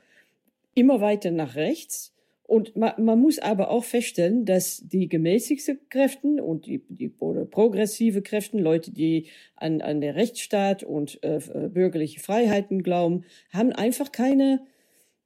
immer 0.76 1.02
weiter 1.02 1.32
nach 1.32 1.56
rechts. 1.56 2.14
Und 2.44 2.78
man, 2.78 2.94
man 2.98 3.20
muss 3.20 3.40
aber 3.40 3.70
auch 3.70 3.84
feststellen, 3.84 4.46
dass 4.46 4.82
die 4.86 5.10
gemäßigten 5.10 5.80
Kräften 5.90 6.40
und 6.40 6.66
die, 6.66 6.82
die 6.88 7.10
progressive 7.10 8.22
Kräften, 8.22 8.60
Leute, 8.60 8.92
die 8.92 9.28
an, 9.58 9.82
an 9.82 10.00
der 10.00 10.16
Rechtsstaat 10.16 10.82
und 10.84 11.22
äh, 11.24 11.42
bürgerliche 11.68 12.22
Freiheiten 12.22 12.84
glauben, 12.84 13.26
haben 13.52 13.74
einfach 13.74 14.14
keine, 14.14 14.62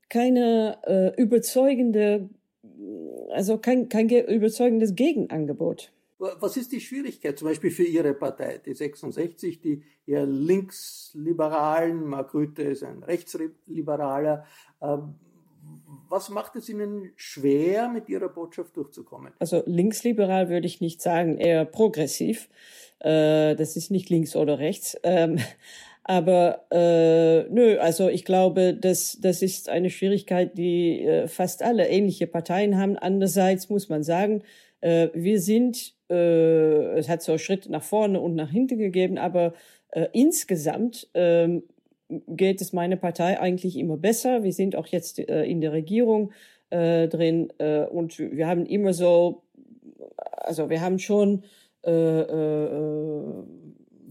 keine 0.10 0.80
äh, 0.88 1.22
überzeugende, 1.22 2.28
also 3.30 3.60
kein, 3.60 3.88
kein 3.88 4.10
überzeugendes 4.10 4.96
Gegenangebot. 4.96 5.92
Was 6.22 6.56
ist 6.56 6.72
die 6.72 6.82
Schwierigkeit 6.82 7.40
zum 7.40 7.48
Beispiel 7.48 7.72
für 7.72 7.84
Ihre 7.84 8.14
Partei, 8.14 8.60
die 8.64 8.76
66, 8.76 9.60
die 9.60 9.82
eher 10.06 10.28
linksliberalen, 10.28 12.06
Mark 12.06 12.36
Rütte 12.36 12.62
ist 12.62 12.84
ein 12.84 13.02
rechtsliberaler, 13.02 14.46
ähm, 14.84 15.16
was 16.10 16.30
macht 16.30 16.56
es 16.56 16.70
Ihnen 16.70 17.12
schwer, 17.16 17.90
mit 17.90 18.08
Ihrer 18.08 18.30
Botschaft 18.30 18.78
durchzukommen? 18.78 19.34
Also 19.40 19.64
linksliberal 19.66 20.50
würde 20.50 20.68
ich 20.68 20.80
nicht 20.80 21.02
sagen, 21.02 21.38
eher 21.38 21.66
progressiv. 21.66 22.50
Äh, 23.00 23.56
das 23.56 23.76
ist 23.76 23.90
nicht 23.90 24.12
links 24.12 24.36
oder 24.36 24.60
rechts. 24.60 24.96
Ähm, 25.02 25.40
aber 26.04 26.66
äh, 26.72 27.50
nö, 27.50 27.80
also 27.80 28.10
ich 28.10 28.26
glaube, 28.26 28.76
das, 28.76 29.18
das 29.22 29.42
ist 29.42 29.70
eine 29.70 29.90
Schwierigkeit, 29.90 30.56
die 30.56 31.02
äh, 31.02 31.28
fast 31.28 31.64
alle 31.64 31.88
ähnliche 31.88 32.28
Parteien 32.28 32.78
haben. 32.78 32.96
Andererseits 32.96 33.70
muss 33.70 33.90
man 33.90 34.04
sagen, 34.04 34.44
äh, 34.82 35.10
wir 35.14 35.40
sind, 35.40 35.96
äh, 36.10 36.98
es 36.98 37.10
hat 37.10 37.22
so 37.22 37.38
Schritte 37.38 37.72
nach 37.72 37.84
vorne 37.84 38.20
und 38.20 38.36
nach 38.36 38.52
hinten 38.52 38.78
gegeben, 38.78 39.18
aber 39.18 39.54
äh, 39.92 40.08
insgesamt 40.14 41.08
ähm, 41.14 41.64
geht 42.28 42.62
es 42.62 42.74
meiner 42.74 42.98
Partei 42.98 43.40
eigentlich 43.40 43.78
immer 43.78 43.98
besser. 43.98 44.44
Wir 44.44 44.54
sind 44.54 44.76
auch 44.76 44.88
jetzt 44.88 45.20
äh, 45.20 45.44
in 45.46 45.62
der 45.62 45.72
Regierung 45.72 46.32
äh, 46.70 47.08
drin 47.08 47.52
äh, 47.60 47.84
und 47.84 48.20
wir 48.20 48.48
haben 48.48 48.66
immer 48.66 48.94
so, 48.94 49.44
also 50.18 50.70
wir 50.70 50.82
haben 50.82 51.00
schon, 51.00 51.44
äh, 51.86 51.92
äh, 51.92 53.44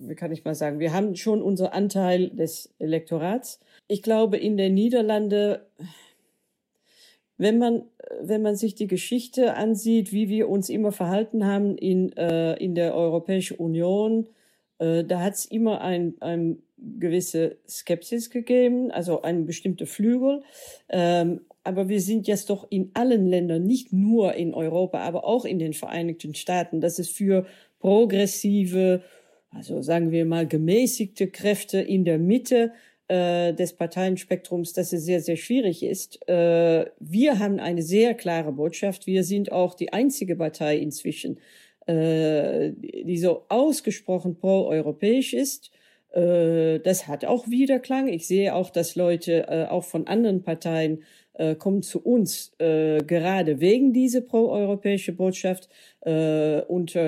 wie 0.02 0.14
kann 0.14 0.32
ich 0.32 0.44
mal 0.44 0.54
sagen, 0.54 0.78
wir 0.78 0.92
haben 0.92 1.16
schon 1.16 1.42
unseren 1.42 1.72
Anteil 1.72 2.30
des 2.30 2.72
Elektorats. 2.78 3.60
Ich 3.86 4.02
glaube, 4.02 4.38
in 4.38 4.56
den 4.56 4.74
Niederlanden, 4.74 5.58
wenn 7.40 7.56
man, 7.56 7.84
wenn 8.20 8.42
man 8.42 8.54
sich 8.54 8.74
die 8.74 8.86
Geschichte 8.86 9.54
ansieht, 9.54 10.12
wie 10.12 10.28
wir 10.28 10.50
uns 10.50 10.68
immer 10.68 10.92
verhalten 10.92 11.46
haben 11.46 11.78
in, 11.78 12.12
äh, 12.12 12.52
in 12.62 12.74
der 12.74 12.94
Europäischen 12.94 13.56
Union, 13.56 14.26
äh, 14.78 15.04
da 15.04 15.22
hat 15.22 15.34
es 15.34 15.46
immer 15.46 15.80
ein, 15.80 16.14
ein 16.20 16.58
gewisse 16.76 17.56
Skepsis 17.66 18.28
gegeben, 18.28 18.90
also 18.90 19.22
ein 19.22 19.46
bestimmter 19.46 19.86
Flügel. 19.86 20.42
Ähm, 20.90 21.40
aber 21.64 21.88
wir 21.88 22.02
sind 22.02 22.28
jetzt 22.28 22.50
doch 22.50 22.66
in 22.68 22.90
allen 22.92 23.26
Ländern, 23.26 23.62
nicht 23.62 23.90
nur 23.90 24.34
in 24.34 24.52
Europa, 24.52 25.00
aber 25.00 25.24
auch 25.24 25.46
in 25.46 25.58
den 25.58 25.72
Vereinigten 25.72 26.34
Staaten, 26.34 26.82
dass 26.82 26.98
es 26.98 27.08
für 27.08 27.46
progressive, 27.78 29.02
also 29.50 29.80
sagen 29.80 30.10
wir 30.10 30.26
mal 30.26 30.46
gemäßigte 30.46 31.28
Kräfte 31.28 31.80
in 31.80 32.04
der 32.04 32.18
Mitte 32.18 32.72
äh, 33.10 33.52
des 33.54 33.72
Parteienspektrums, 33.72 34.72
dass 34.72 34.92
es 34.92 35.04
sehr, 35.04 35.20
sehr 35.20 35.36
schwierig 35.36 35.82
ist. 35.82 36.28
Äh, 36.28 36.86
wir 37.00 37.40
haben 37.40 37.58
eine 37.58 37.82
sehr 37.82 38.14
klare 38.14 38.52
Botschaft. 38.52 39.08
Wir 39.08 39.24
sind 39.24 39.50
auch 39.50 39.74
die 39.74 39.92
einzige 39.92 40.36
Partei 40.36 40.76
inzwischen, 40.76 41.40
äh, 41.86 42.70
die 42.70 43.18
so 43.18 43.46
ausgesprochen 43.48 44.36
pro-europäisch 44.36 45.34
ist. 45.34 45.72
Äh, 46.12 46.78
das 46.78 47.08
hat 47.08 47.24
auch 47.24 47.48
Widerklang. 47.48 48.06
Ich 48.06 48.28
sehe 48.28 48.54
auch, 48.54 48.70
dass 48.70 48.94
Leute 48.94 49.48
äh, 49.48 49.66
auch 49.66 49.84
von 49.84 50.06
anderen 50.06 50.42
Parteien 50.42 51.02
kommen 51.58 51.82
zu 51.82 52.02
uns, 52.02 52.52
gerade 52.58 53.60
wegen 53.60 53.94
dieser 53.94 54.20
proeuropäische 54.20 55.12
Botschaft. 55.14 55.70
und 56.02 56.98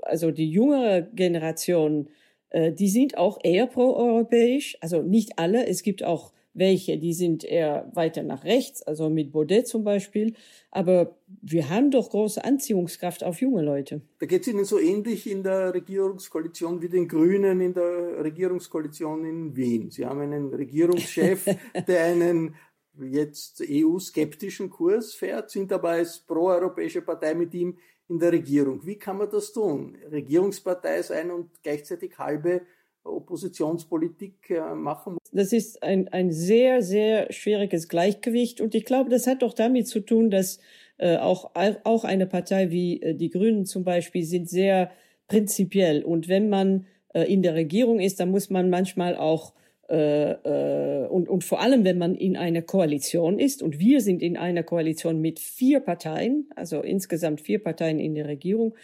also 0.00 0.30
die 0.30 0.50
jüngere 0.50 1.02
Generation, 1.02 2.08
die 2.54 2.88
sind 2.88 3.16
auch 3.16 3.38
eher 3.42 3.66
proeuropäisch. 3.66 4.76
Also 4.80 5.02
nicht 5.02 5.38
alle. 5.38 5.66
Es 5.66 5.82
gibt 5.82 6.04
auch 6.04 6.32
welche, 6.54 6.98
die 6.98 7.14
sind 7.14 7.44
eher 7.44 7.90
weiter 7.94 8.22
nach 8.22 8.44
rechts, 8.44 8.82
also 8.82 9.08
mit 9.08 9.32
Baudet 9.32 9.66
zum 9.66 9.84
Beispiel. 9.84 10.34
Aber 10.70 11.16
wir 11.40 11.70
haben 11.70 11.90
doch 11.90 12.10
große 12.10 12.44
Anziehungskraft 12.44 13.24
auf 13.24 13.40
junge 13.40 13.62
Leute. 13.62 14.02
Da 14.18 14.26
geht 14.26 14.42
es 14.42 14.48
Ihnen 14.48 14.64
so 14.64 14.78
ähnlich 14.78 15.30
in 15.30 15.42
der 15.42 15.72
Regierungskoalition 15.72 16.82
wie 16.82 16.88
den 16.88 17.08
Grünen 17.08 17.60
in 17.60 17.72
der 17.72 18.22
Regierungskoalition 18.22 19.24
in 19.24 19.56
Wien. 19.56 19.90
Sie 19.90 20.04
haben 20.04 20.20
einen 20.20 20.52
Regierungschef, 20.52 21.44
der 21.86 22.04
einen 22.04 22.54
jetzt 23.00 23.62
EU-skeptischen 23.66 24.68
Kurs 24.68 25.14
fährt, 25.14 25.50
sind 25.50 25.72
aber 25.72 25.90
als 25.90 26.18
proeuropäische 26.18 27.00
Partei 27.00 27.34
mit 27.34 27.54
ihm 27.54 27.78
in 28.08 28.18
der 28.18 28.32
Regierung. 28.32 28.84
Wie 28.84 28.96
kann 28.96 29.18
man 29.18 29.30
das 29.30 29.52
tun? 29.52 29.96
Regierungspartei 30.10 31.02
sein 31.02 31.30
und 31.30 31.62
gleichzeitig 31.62 32.18
halbe 32.18 32.62
Oppositionspolitik 33.04 34.50
äh, 34.50 34.74
machen. 34.74 35.18
Das 35.32 35.52
ist 35.52 35.82
ein, 35.82 36.08
ein 36.08 36.30
sehr, 36.30 36.82
sehr 36.82 37.32
schwieriges 37.32 37.88
Gleichgewicht 37.88 38.60
und 38.60 38.74
ich 38.74 38.84
glaube, 38.84 39.10
das 39.10 39.26
hat 39.26 39.42
doch 39.42 39.54
damit 39.54 39.88
zu 39.88 40.00
tun, 40.00 40.30
dass 40.30 40.60
äh, 40.98 41.16
auch, 41.16 41.52
auch 41.84 42.04
eine 42.04 42.26
Partei 42.26 42.70
wie 42.70 43.02
äh, 43.02 43.14
die 43.14 43.30
Grünen 43.30 43.64
zum 43.64 43.82
Beispiel 43.82 44.24
sind 44.24 44.48
sehr 44.48 44.90
prinzipiell 45.26 46.04
und 46.04 46.28
wenn 46.28 46.48
man 46.48 46.86
äh, 47.12 47.22
in 47.22 47.42
der 47.42 47.54
Regierung 47.54 47.98
ist, 47.98 48.20
dann 48.20 48.30
muss 48.30 48.50
man 48.50 48.70
manchmal 48.70 49.16
auch 49.16 49.54
äh, 49.92 50.32
äh, 50.32 51.06
und, 51.08 51.28
und 51.28 51.44
vor 51.44 51.60
allem, 51.60 51.84
wenn 51.84 51.98
man 51.98 52.14
in 52.14 52.38
einer 52.38 52.62
Koalition 52.62 53.38
ist, 53.38 53.62
und 53.62 53.78
wir 53.78 54.00
sind 54.00 54.22
in 54.22 54.38
einer 54.38 54.62
Koalition 54.62 55.20
mit 55.20 55.38
vier 55.38 55.80
Parteien, 55.80 56.48
also 56.56 56.80
insgesamt 56.80 57.42
vier 57.42 57.62
Parteien 57.62 58.00
in 58.00 58.14
der 58.14 58.26
Regierung, 58.26 58.74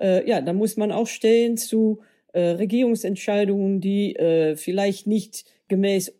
äh, 0.00 0.28
ja, 0.28 0.40
da 0.40 0.52
muss 0.52 0.76
man 0.76 0.90
auch 0.90 1.06
stehen 1.06 1.56
zu 1.56 2.00
äh, 2.32 2.40
Regierungsentscheidungen, 2.40 3.80
die 3.80 4.16
äh, 4.16 4.56
vielleicht 4.56 5.06
nicht 5.06 5.44
gemäß 5.68 6.12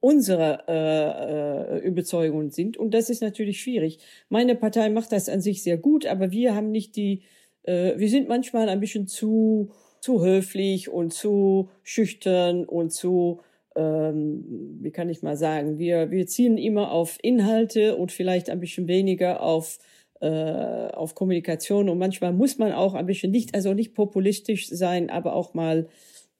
unserer 0.00 0.64
äh, 0.66 1.76
äh, 1.76 1.86
Überzeugungen 1.86 2.50
sind. 2.50 2.78
Und 2.78 2.94
das 2.94 3.10
ist 3.10 3.20
natürlich 3.20 3.60
schwierig. 3.60 3.98
Meine 4.30 4.54
Partei 4.54 4.88
macht 4.88 5.12
das 5.12 5.28
an 5.28 5.42
sich 5.42 5.62
sehr 5.62 5.76
gut, 5.76 6.06
aber 6.06 6.30
wir 6.30 6.54
haben 6.54 6.70
nicht 6.70 6.96
die, 6.96 7.22
äh, 7.64 7.98
wir 7.98 8.08
sind 8.08 8.28
manchmal 8.28 8.70
ein 8.70 8.80
bisschen 8.80 9.06
zu, 9.06 9.72
zu 10.00 10.24
höflich 10.24 10.88
und 10.88 11.12
zu 11.12 11.68
schüchtern 11.82 12.64
und 12.64 12.92
zu, 12.92 13.40
ähm, 13.74 14.78
wie 14.80 14.90
kann 14.90 15.08
ich 15.08 15.22
mal 15.22 15.36
sagen, 15.36 15.78
wir, 15.78 16.10
wir 16.10 16.26
ziehen 16.26 16.58
immer 16.58 16.92
auf 16.92 17.18
Inhalte 17.22 17.96
und 17.96 18.12
vielleicht 18.12 18.50
ein 18.50 18.60
bisschen 18.60 18.88
weniger 18.88 19.42
auf 19.42 19.78
äh, 20.20 20.88
auf 20.92 21.14
Kommunikation 21.14 21.88
und 21.88 21.98
manchmal 21.98 22.32
muss 22.32 22.56
man 22.56 22.72
auch 22.72 22.94
ein 22.94 23.04
bisschen 23.04 23.30
nicht, 23.30 23.54
also 23.54 23.74
nicht 23.74 23.94
populistisch 23.94 24.68
sein, 24.68 25.10
aber 25.10 25.34
auch 25.34 25.54
mal 25.54 25.88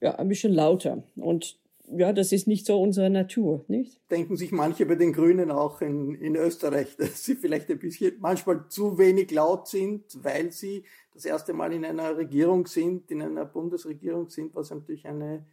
ja, 0.01 0.15
ein 0.15 0.27
bisschen 0.27 0.53
lauter. 0.53 1.03
Und 1.15 1.59
ja, 1.95 2.13
das 2.13 2.31
ist 2.31 2.47
nicht 2.47 2.65
so 2.65 2.81
unsere 2.81 3.09
Natur, 3.09 3.63
nicht? 3.67 3.99
Denken 4.09 4.37
sich 4.37 4.51
manche 4.51 4.85
bei 4.85 4.95
den 4.95 5.13
Grünen 5.13 5.51
auch 5.51 5.81
in, 5.81 6.15
in 6.15 6.35
Österreich, 6.35 6.95
dass 6.97 7.23
sie 7.23 7.35
vielleicht 7.35 7.69
ein 7.69 7.79
bisschen 7.79 8.13
manchmal 8.19 8.65
zu 8.69 8.97
wenig 8.97 9.29
laut 9.31 9.67
sind, 9.67 10.03
weil 10.23 10.51
sie 10.51 10.83
das 11.13 11.25
erste 11.25 11.53
Mal 11.53 11.73
in 11.73 11.85
einer 11.85 12.17
Regierung 12.17 12.65
sind, 12.65 13.11
in 13.11 13.21
einer 13.21 13.45
Bundesregierung 13.45 14.29
sind, 14.29 14.55
was 14.55 14.71
natürlich 14.71 15.05
eine 15.05 15.45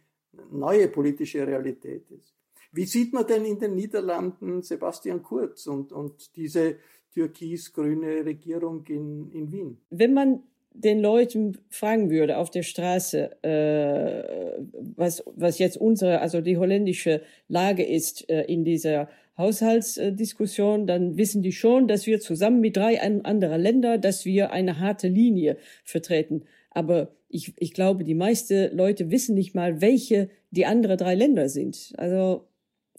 neue 0.51 0.87
politische 0.87 1.45
Realität 1.45 2.09
ist. 2.11 2.33
Wie 2.71 2.85
sieht 2.85 3.13
man 3.13 3.27
denn 3.27 3.45
in 3.45 3.59
den 3.59 3.75
Niederlanden 3.75 4.63
Sebastian 4.63 5.21
Kurz 5.21 5.67
und, 5.67 5.91
und 5.91 6.35
diese 6.35 6.77
türkis-grüne 7.13 8.25
Regierung 8.25 8.85
in, 8.87 9.31
in 9.31 9.51
Wien. 9.51 9.77
Wenn 9.89 10.13
man 10.13 10.43
den 10.73 10.99
Leuten 10.99 11.59
fragen 11.69 12.09
würde 12.09 12.37
auf 12.37 12.49
der 12.49 12.63
Straße, 12.63 13.43
äh, 13.43 14.63
was, 14.95 15.23
was 15.35 15.59
jetzt 15.59 15.77
unsere, 15.77 16.19
also 16.19 16.41
die 16.41 16.57
holländische 16.57 17.21
Lage 17.47 17.83
ist 17.83 18.27
äh, 18.29 18.43
in 18.45 18.63
dieser 18.63 19.07
Haushaltsdiskussion, 19.37 20.87
dann 20.87 21.17
wissen 21.17 21.43
die 21.43 21.51
schon, 21.51 21.87
dass 21.87 22.07
wir 22.07 22.19
zusammen 22.19 22.59
mit 22.59 22.75
drei 22.75 22.99
anderen 23.01 23.61
Ländern, 23.61 24.01
dass 24.01 24.25
wir 24.25 24.51
eine 24.51 24.79
harte 24.79 25.07
Linie 25.07 25.57
vertreten. 25.83 26.43
Aber 26.71 27.11
ich, 27.33 27.53
ich 27.57 27.73
glaube, 27.73 28.03
die 28.03 28.15
meisten 28.15 28.75
Leute 28.75 29.09
wissen 29.09 29.33
nicht 29.35 29.55
mal, 29.55 29.81
welche 29.81 30.29
die 30.51 30.65
anderen 30.65 30.97
drei 30.97 31.15
Länder 31.15 31.49
sind. 31.49 31.93
Also 31.97 32.47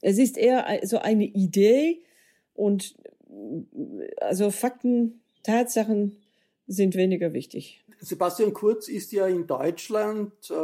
Es 0.01 0.19
ist 0.19 0.37
eher 0.37 0.81
so 0.83 0.99
eine 0.99 1.25
Idee 1.25 2.03
und 2.53 2.97
also 4.21 4.51
Fakten, 4.51 5.23
Tatsachen 5.43 6.17
sind 6.67 6.95
weniger 6.95 7.33
wichtig. 7.33 7.85
Sebastian 8.01 8.53
Kurz 8.53 8.89
ist 8.89 9.13
ja 9.13 9.27
in 9.27 9.47
Deutschland 9.47 10.33
äh, 10.51 10.55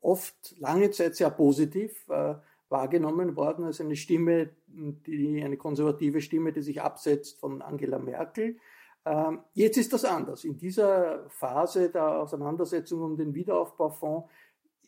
oft 0.00 0.56
lange 0.58 0.90
Zeit 0.90 1.16
sehr 1.16 1.30
positiv 1.30 2.08
äh, 2.08 2.34
wahrgenommen 2.68 3.34
worden 3.34 3.64
als 3.64 3.80
eine 3.80 3.96
Stimme, 3.96 4.50
die 4.68 5.42
eine 5.42 5.56
konservative 5.56 6.20
Stimme, 6.20 6.52
die 6.52 6.62
sich 6.62 6.80
absetzt 6.80 7.40
von 7.40 7.62
Angela 7.62 7.98
Merkel. 7.98 8.56
Ähm, 9.04 9.40
jetzt 9.54 9.78
ist 9.78 9.92
das 9.92 10.04
anders. 10.04 10.44
In 10.44 10.56
dieser 10.58 11.28
Phase 11.30 11.90
der 11.90 12.20
Auseinandersetzung 12.20 13.02
um 13.02 13.16
den 13.16 13.34
Wiederaufbaufonds 13.34 14.28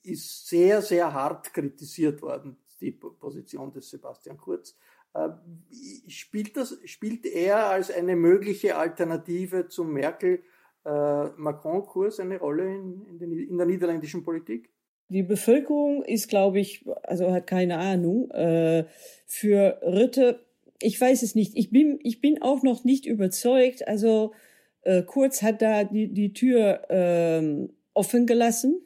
ist 0.03 0.48
sehr, 0.48 0.83
sehr 0.83 1.12
hart 1.12 1.53
kritisiert 1.55 2.22
worden, 2.22 2.57
die 2.81 2.92
Position 2.92 3.72
des 3.72 3.90
Sebastian 3.90 4.37
Kurz. 4.37 4.77
Äh, 5.14 5.29
spielt, 6.09 6.57
das, 6.57 6.79
spielt 6.85 7.27
er 7.27 7.66
als 7.66 7.90
eine 7.90 8.16
mögliche 8.16 8.77
Alternative 8.77 9.68
zum 9.68 9.92
Merkel-Macron-Kurs 9.92 12.18
eine 12.20 12.38
Rolle 12.38 12.75
in, 12.75 13.05
in, 13.07 13.18
den, 13.18 13.33
in 13.33 13.59
der 13.59 13.66
niederländischen 13.66 14.25
Politik? 14.25 14.70
Die 15.09 15.22
Bevölkerung 15.22 16.03
ist, 16.03 16.29
glaube 16.29 16.61
ich, 16.61 16.87
also 17.03 17.31
hat 17.31 17.46
keine 17.46 17.79
Ahnung. 17.79 18.31
Äh, 18.31 18.87
für 19.27 19.79
Rütte, 19.83 20.46
ich 20.83 21.01
weiß 21.01 21.23
es 21.23 21.35
nicht. 21.35 21.53
Ich 21.57 21.71
bin, 21.71 21.99
ich 22.03 22.21
bin 22.21 22.42
auch 22.42 22.62
noch 22.62 22.85
nicht 22.85 23.07
überzeugt. 23.07 23.87
Also 23.87 24.33
äh, 24.83 25.03
Kurz 25.03 25.42
hat 25.42 25.62
da 25.62 25.85
die, 25.85 26.12
die 26.12 26.33
Tür 26.33 26.83
ähm, 26.90 27.71
offen 27.95 28.27
gelassen. 28.27 28.81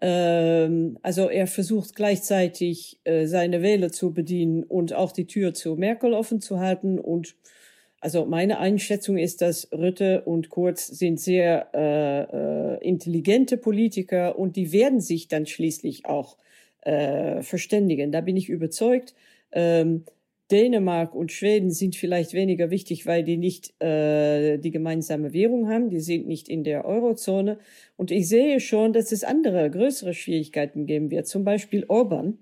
Ähm, 0.00 0.98
also 1.02 1.28
er 1.28 1.46
versucht 1.46 1.94
gleichzeitig 1.94 3.00
äh, 3.04 3.26
seine 3.26 3.62
Wähler 3.62 3.92
zu 3.92 4.12
bedienen 4.12 4.62
und 4.64 4.94
auch 4.94 5.12
die 5.12 5.26
Tür 5.26 5.54
zu 5.54 5.76
Merkel 5.76 6.14
offen 6.14 6.40
zu 6.40 6.58
halten 6.58 6.98
und 6.98 7.34
also 8.02 8.24
meine 8.24 8.58
Einschätzung 8.58 9.18
ist, 9.18 9.42
dass 9.42 9.70
Rütte 9.72 10.22
und 10.22 10.48
Kurz 10.48 10.86
sind 10.86 11.20
sehr 11.20 11.68
äh, 11.74 12.76
äh, 12.76 12.88
intelligente 12.88 13.58
Politiker 13.58 14.38
und 14.38 14.56
die 14.56 14.72
werden 14.72 15.02
sich 15.02 15.28
dann 15.28 15.44
schließlich 15.44 16.06
auch 16.06 16.38
äh, 16.80 17.42
verständigen. 17.42 18.10
Da 18.10 18.22
bin 18.22 18.38
ich 18.38 18.48
überzeugt. 18.48 19.14
Ähm, 19.52 20.04
Dänemark 20.50 21.14
und 21.14 21.32
Schweden 21.32 21.70
sind 21.70 21.96
vielleicht 21.96 22.32
weniger 22.32 22.70
wichtig, 22.70 23.06
weil 23.06 23.24
die 23.24 23.36
nicht 23.36 23.80
äh, 23.82 24.58
die 24.58 24.70
gemeinsame 24.70 25.32
Währung 25.32 25.68
haben. 25.68 25.90
Die 25.90 26.00
sind 26.00 26.26
nicht 26.26 26.48
in 26.48 26.64
der 26.64 26.84
Eurozone. 26.84 27.58
Und 27.96 28.10
ich 28.10 28.28
sehe 28.28 28.60
schon, 28.60 28.92
dass 28.92 29.12
es 29.12 29.24
andere, 29.24 29.70
größere 29.70 30.14
Schwierigkeiten 30.14 30.86
geben 30.86 31.10
wird. 31.10 31.26
Zum 31.26 31.44
Beispiel 31.44 31.84
Orban. 31.88 32.38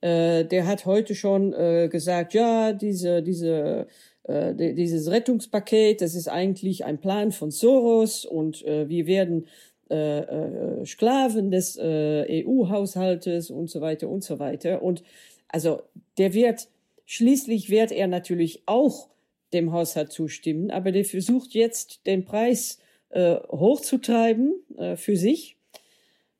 Äh, 0.00 0.44
der 0.44 0.66
hat 0.66 0.86
heute 0.86 1.14
schon 1.14 1.52
äh, 1.52 1.88
gesagt, 1.90 2.34
ja, 2.34 2.72
diese, 2.72 3.22
diese 3.22 3.86
äh, 4.24 4.74
dieses 4.74 5.10
Rettungspaket, 5.10 6.00
das 6.00 6.14
ist 6.14 6.28
eigentlich 6.28 6.84
ein 6.84 7.00
Plan 7.00 7.32
von 7.32 7.50
Soros 7.50 8.24
und 8.24 8.64
äh, 8.64 8.88
wir 8.88 9.06
werden 9.06 9.46
äh, 9.90 10.20
äh, 10.20 10.86
Sklaven 10.86 11.50
des 11.50 11.76
äh, 11.76 12.44
EU-Haushaltes 12.46 13.50
und 13.50 13.68
so 13.68 13.80
weiter 13.80 14.08
und 14.08 14.22
so 14.22 14.38
weiter. 14.38 14.82
Und 14.82 15.02
also 15.48 15.82
der 16.16 16.32
wird, 16.32 16.68
schließlich 17.10 17.70
wird 17.70 17.90
er 17.90 18.06
natürlich 18.06 18.62
auch 18.66 19.08
dem 19.52 19.72
Haushalt 19.72 20.12
zustimmen, 20.12 20.70
aber 20.70 20.92
der 20.92 21.04
versucht 21.04 21.54
jetzt 21.54 22.06
den 22.06 22.24
Preis 22.24 22.78
äh, 23.08 23.36
hochzutreiben 23.50 24.54
äh, 24.78 24.96
für 24.96 25.16
sich 25.16 25.56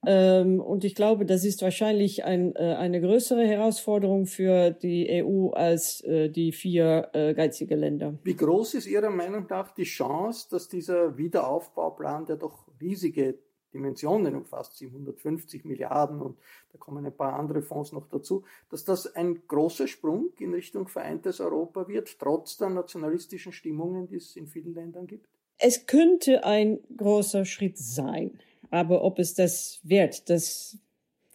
ähm, 0.06 0.60
und 0.60 0.84
ich 0.84 0.94
glaube, 0.94 1.26
das 1.26 1.44
ist 1.44 1.60
wahrscheinlich 1.60 2.24
ein, 2.24 2.54
äh, 2.56 2.74
eine 2.74 3.00
größere 3.00 3.46
Herausforderung 3.46 4.26
für 4.26 4.70
die 4.70 5.22
EU 5.22 5.50
als 5.50 6.00
äh, 6.02 6.30
die 6.30 6.52
vier 6.52 7.10
äh, 7.12 7.34
geizige 7.34 7.76
Länder. 7.76 8.14
Wie 8.22 8.36
groß 8.36 8.74
ist 8.74 8.86
Ihrer 8.86 9.10
Meinung 9.10 9.46
nach 9.50 9.74
die 9.74 9.84
Chance, 9.84 10.48
dass 10.50 10.68
dieser 10.68 11.18
Wiederaufbauplan, 11.18 12.24
der 12.24 12.36
doch 12.36 12.66
riesige 12.80 13.34
Dimensionen 13.72 14.34
umfasst, 14.34 14.76
750 14.78 15.64
Milliarden 15.64 16.20
und 16.20 16.38
da 16.72 16.78
kommen 16.78 17.04
ein 17.06 17.16
paar 17.16 17.34
andere 17.34 17.62
Fonds 17.62 17.92
noch 17.92 18.08
dazu, 18.08 18.44
dass 18.70 18.84
das 18.84 19.14
ein 19.14 19.42
großer 19.46 19.86
Sprung 19.86 20.30
in 20.38 20.54
Richtung 20.54 20.88
vereintes 20.88 21.40
Europa 21.40 21.88
wird, 21.88 22.18
trotz 22.18 22.56
der 22.56 22.70
nationalistischen 22.70 23.52
Stimmungen, 23.52 24.06
die 24.08 24.16
es 24.16 24.36
in 24.36 24.46
vielen 24.46 24.74
Ländern 24.74 25.06
gibt? 25.06 25.26
Es 25.58 25.86
könnte 25.86 26.44
ein 26.44 26.80
großer 26.96 27.44
Schritt 27.44 27.78
sein. 27.78 28.38
Aber 28.70 29.02
ob 29.02 29.18
es 29.18 29.34
das 29.34 29.80
wird, 29.82 30.30
das, 30.30 30.78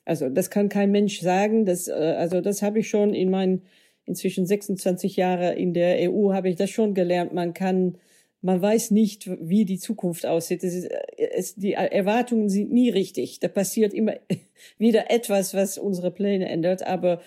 also 0.05 0.29
das 0.29 0.49
kann 0.49 0.69
kein 0.69 0.91
Mensch 0.91 1.21
sagen. 1.21 1.65
Das, 1.65 1.87
äh, 1.87 1.93
also 2.17 2.41
das 2.41 2.61
habe 2.61 2.79
ich 2.79 2.89
schon 2.89 3.13
in 3.13 3.29
meinen 3.29 3.63
inzwischen 4.05 4.45
26 4.45 5.15
Jahre 5.15 5.53
in 5.53 5.73
der 5.73 6.11
EU 6.11 6.31
habe 6.33 6.49
ich 6.49 6.55
das 6.55 6.69
schon 6.69 6.93
gelernt. 6.93 7.33
Man 7.33 7.53
kann, 7.53 7.97
man 8.45 8.61
weiß 8.61 8.91
nicht, 8.91 9.27
wie 9.41 9.65
die 9.65 9.79
Zukunft 9.79 10.27
aussieht. 10.27 10.63
Ist, 10.63 10.87
es, 11.17 11.55
die 11.55 11.73
Erwartungen 11.73 12.47
sind 12.47 12.71
nie 12.71 12.91
richtig. 12.91 13.39
Da 13.39 13.47
passiert 13.47 13.91
immer 13.91 14.17
wieder 14.77 15.09
etwas, 15.09 15.55
was 15.55 15.79
unsere 15.79 16.11
Pläne 16.11 16.47
ändert. 16.47 16.85
Aber 16.85 17.21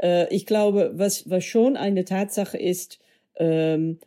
äh, 0.00 0.32
ich 0.32 0.46
glaube, 0.46 0.92
was, 0.94 1.28
was 1.28 1.44
schon 1.44 1.76
eine 1.76 2.04
Tatsache 2.04 2.56
ist, 2.56 3.00
ähm, 3.36 3.98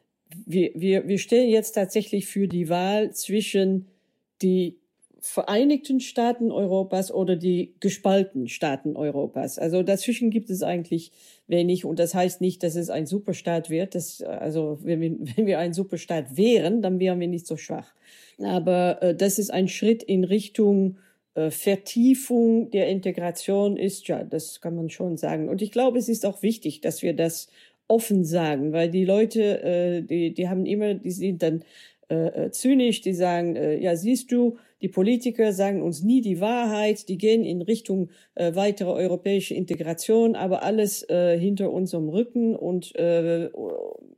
wir, 0.46 0.72
wir, 0.74 1.06
wir 1.06 1.20
stehen 1.20 1.50
jetzt 1.50 1.74
tatsächlich 1.74 2.28
für 2.28 2.48
die 2.48 2.70
Wahl 2.70 3.12
zwischen 3.12 3.90
die 4.42 4.80
Vereinigten 5.26 6.02
Staaten 6.02 6.52
Europas 6.52 7.10
oder 7.10 7.38
die 7.38 7.76
gespaltenen 7.80 8.50
Staaten 8.50 8.98
Europas. 8.98 9.58
Also 9.58 9.82
dazwischen 9.82 10.32
gibt 10.32 10.50
es 10.50 10.64
eigentlich 10.64 11.14
wenig 11.48 11.86
und 11.86 11.98
das 11.98 12.14
heißt 12.14 12.42
nicht, 12.42 12.62
dass 12.62 12.76
es 12.76 12.90
ein 12.90 13.06
Superstaat 13.06 13.70
wird. 13.70 13.96
Das, 13.96 14.22
also 14.22 14.80
wenn 14.84 15.00
wir, 15.00 15.12
wenn 15.36 15.46
wir 15.46 15.60
ein 15.60 15.74
Superstaat 15.74 16.36
wären, 16.36 16.82
dann 16.82 17.00
wären 17.00 17.22
wir 17.22 17.30
nicht 17.30 17.48
so 17.48 17.56
schwach. 17.56 17.94
Aber 18.40 19.02
äh, 19.02 19.16
das 19.16 19.40
ist 19.40 19.50
ein 19.50 19.70
Schritt 19.70 20.04
in 20.04 20.26
Richtung 20.26 20.98
äh, 21.36 21.52
Vertiefung 21.52 22.70
der 22.72 22.90
Integration 22.90 23.78
ist, 23.78 24.10
ja, 24.10 24.26
das 24.26 24.60
kann 24.60 24.76
man 24.76 24.90
schon 24.90 25.16
sagen. 25.16 25.48
Und 25.48 25.62
ich 25.62 25.72
glaube, 25.72 26.00
es 26.00 26.10
ist 26.10 26.26
auch 26.26 26.44
wichtig, 26.44 26.82
dass 26.82 27.02
wir 27.02 27.16
das 27.16 27.48
offen 27.88 28.26
sagen, 28.26 28.74
weil 28.74 28.90
die 28.90 29.06
Leute, 29.06 29.64
äh, 29.64 30.02
die, 30.02 30.34
die 30.34 30.50
haben 30.50 30.66
immer, 30.66 30.96
die 30.96 31.12
sind 31.12 31.42
dann 31.42 31.64
äh, 32.10 32.46
äh, 32.46 32.52
zynisch, 32.52 33.02
die 33.02 33.14
sagen, 33.14 33.56
äh, 33.56 33.78
ja, 33.80 33.96
siehst 33.96 34.32
du, 34.32 34.58
die 34.84 34.90
Politiker 34.90 35.54
sagen 35.54 35.82
uns 35.82 36.04
nie 36.04 36.20
die 36.20 36.42
Wahrheit, 36.42 37.08
die 37.08 37.18
gehen 37.18 37.46
in 37.46 37.62
Richtung 37.62 38.10
äh, 38.36 38.54
weitere 38.54 38.92
europäische 38.92 39.54
Integration, 39.54 40.36
aber 40.36 40.62
alles 40.62 41.10
äh, 41.10 41.40
hinter 41.40 41.72
unserem 41.72 42.10
Rücken 42.10 42.54
und 42.54 42.94
äh, 42.98 43.50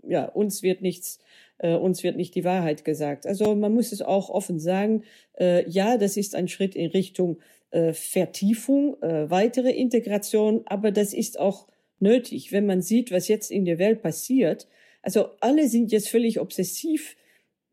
ja, 0.07 0.25
uns 0.25 0.63
wird 0.63 0.81
nichts 0.81 1.19
äh, 1.59 1.75
uns 1.75 2.03
wird 2.03 2.17
nicht 2.17 2.33
die 2.33 2.43
Wahrheit 2.43 2.83
gesagt. 2.83 3.27
Also 3.27 3.53
man 3.55 3.75
muss 3.75 3.91
es 3.91 4.01
auch 4.01 4.31
offen 4.31 4.59
sagen, 4.59 5.03
äh, 5.39 5.69
ja, 5.69 5.97
das 5.97 6.17
ist 6.17 6.33
ein 6.33 6.47
Schritt 6.47 6.75
in 6.75 6.89
Richtung 6.89 7.37
äh, 7.69 7.93
Vertiefung, 7.93 8.99
äh, 9.03 9.29
weitere 9.29 9.69
Integration, 9.69 10.63
aber 10.65 10.91
das 10.91 11.13
ist 11.13 11.39
auch 11.39 11.67
nötig, 11.99 12.51
wenn 12.51 12.65
man 12.65 12.81
sieht, 12.81 13.11
was 13.11 13.27
jetzt 13.27 13.51
in 13.51 13.65
der 13.65 13.77
Welt 13.77 14.01
passiert. 14.01 14.67
Also 15.03 15.29
alle 15.41 15.67
sind 15.67 15.91
jetzt 15.91 16.09
völlig 16.09 16.39
obsessiv 16.39 17.15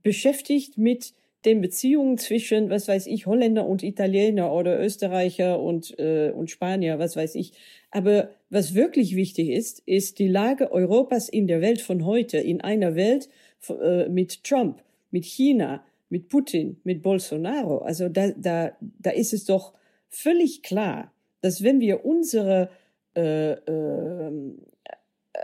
beschäftigt 0.02 0.76
mit 0.76 1.14
den 1.44 1.60
Beziehungen 1.60 2.18
zwischen, 2.18 2.70
was 2.70 2.88
weiß 2.88 3.06
ich, 3.06 3.26
Holländer 3.26 3.66
und 3.66 3.82
Italiener 3.82 4.52
oder 4.52 4.80
Österreicher 4.80 5.60
und, 5.60 5.98
äh, 5.98 6.30
und 6.30 6.50
Spanier, 6.50 6.98
was 6.98 7.16
weiß 7.16 7.34
ich. 7.34 7.52
Aber 7.90 8.30
was 8.48 8.74
wirklich 8.74 9.16
wichtig 9.16 9.50
ist, 9.50 9.82
ist 9.86 10.18
die 10.18 10.28
Lage 10.28 10.70
Europas 10.70 11.28
in 11.28 11.46
der 11.46 11.60
Welt 11.60 11.80
von 11.80 12.04
heute, 12.04 12.38
in 12.38 12.60
einer 12.60 12.94
Welt 12.94 13.28
äh, 13.68 14.08
mit 14.08 14.44
Trump, 14.44 14.82
mit 15.10 15.24
China, 15.24 15.84
mit 16.08 16.28
Putin, 16.28 16.76
mit 16.84 17.02
Bolsonaro. 17.02 17.78
Also 17.78 18.08
da, 18.08 18.30
da, 18.36 18.72
da 18.98 19.10
ist 19.10 19.32
es 19.32 19.44
doch 19.44 19.72
völlig 20.08 20.62
klar, 20.62 21.12
dass 21.40 21.62
wenn 21.64 21.80
wir 21.80 22.04
unsere, 22.04 22.70
äh, 23.16 23.52
äh, 23.52 24.32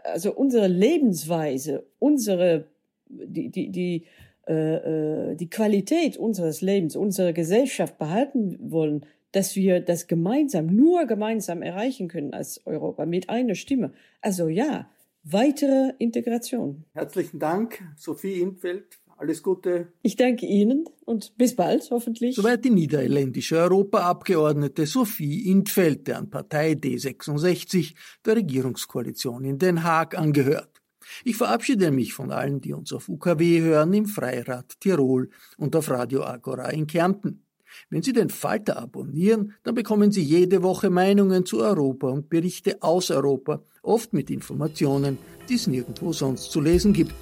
also 0.04 0.32
unsere 0.32 0.68
Lebensweise, 0.68 1.86
unsere, 1.98 2.68
die, 3.08 3.50
die, 3.50 3.70
die, 3.70 4.04
äh, 4.48 5.32
äh, 5.32 5.36
die 5.36 5.50
Qualität 5.50 6.16
unseres 6.16 6.62
Lebens, 6.62 6.96
unserer 6.96 7.32
Gesellschaft 7.32 7.98
behalten 7.98 8.56
wollen, 8.60 9.04
dass 9.32 9.56
wir 9.56 9.80
das 9.80 10.06
gemeinsam, 10.06 10.66
nur 10.66 11.06
gemeinsam 11.06 11.62
erreichen 11.62 12.08
können 12.08 12.32
als 12.32 12.66
Europa 12.66 13.04
mit 13.04 13.28
einer 13.28 13.54
Stimme. 13.54 13.92
Also 14.22 14.48
ja, 14.48 14.88
weitere 15.22 15.92
Integration. 15.98 16.84
Herzlichen 16.94 17.38
Dank, 17.38 17.82
Sophie 17.96 18.40
Intfeld. 18.40 18.98
Alles 19.18 19.42
Gute. 19.42 19.88
Ich 20.02 20.14
danke 20.14 20.46
Ihnen 20.46 20.84
und 21.04 21.36
bis 21.36 21.56
bald, 21.56 21.90
hoffentlich. 21.90 22.36
Soweit 22.36 22.64
die 22.64 22.70
niederländische 22.70 23.56
Europaabgeordnete 23.56 24.86
Sophie 24.86 25.50
Intfeld, 25.50 26.06
deren 26.06 26.30
Partei 26.30 26.72
D66 26.72 27.94
der 28.24 28.36
Regierungskoalition 28.36 29.44
in 29.44 29.58
Den 29.58 29.82
Haag 29.82 30.16
angehört. 30.16 30.77
Ich 31.24 31.36
verabschiede 31.36 31.90
mich 31.90 32.14
von 32.14 32.30
allen, 32.30 32.60
die 32.60 32.72
uns 32.72 32.92
auf 32.92 33.08
UKW 33.08 33.60
hören, 33.60 33.92
im 33.92 34.06
Freirad 34.06 34.80
Tirol 34.80 35.30
und 35.56 35.74
auf 35.76 35.90
Radio 35.90 36.24
Agora 36.24 36.70
in 36.70 36.86
Kärnten. 36.86 37.44
Wenn 37.90 38.02
Sie 38.02 38.12
den 38.12 38.30
Falter 38.30 38.78
abonnieren, 38.78 39.54
dann 39.62 39.74
bekommen 39.74 40.10
Sie 40.10 40.22
jede 40.22 40.62
Woche 40.62 40.90
Meinungen 40.90 41.44
zu 41.44 41.60
Europa 41.60 42.08
und 42.08 42.28
Berichte 42.28 42.82
aus 42.82 43.10
Europa, 43.10 43.62
oft 43.82 44.12
mit 44.12 44.30
Informationen, 44.30 45.18
die 45.48 45.54
es 45.54 45.66
nirgendwo 45.66 46.12
sonst 46.12 46.50
zu 46.50 46.60
lesen 46.60 46.92
gibt. 46.92 47.14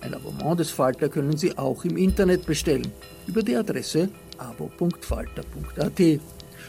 Ein 0.00 0.14
Abonnement 0.14 0.60
des 0.60 0.70
Falter 0.70 1.08
können 1.08 1.36
Sie 1.36 1.56
auch 1.56 1.84
im 1.84 1.96
Internet 1.96 2.46
bestellen, 2.46 2.92
über 3.26 3.42
die 3.42 3.56
Adresse 3.56 4.08
abo.falter.at. 4.38 6.20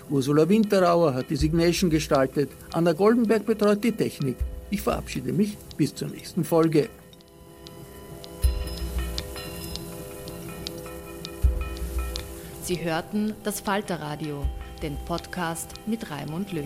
Ursula 0.10 0.48
Winterauer 0.48 1.14
hat 1.14 1.30
die 1.30 1.36
Signation 1.36 1.90
gestaltet, 1.90 2.50
Anna 2.74 2.94
Goldenberg 2.94 3.46
betreut 3.46 3.84
die 3.84 3.92
Technik. 3.92 4.38
Ich 4.76 4.82
verabschiede 4.82 5.32
mich 5.32 5.58
bis 5.78 5.96
zur 5.96 6.10
nächsten 6.10 6.44
Folge. 6.44 6.90
Sie 12.62 12.84
hörten 12.84 13.34
das 13.46 13.62
Falterradio, 13.62 14.46
den 14.82 14.98
Podcast 15.06 15.70
mit 15.86 16.12
Raimund 16.12 16.52
Löw. 16.52 16.66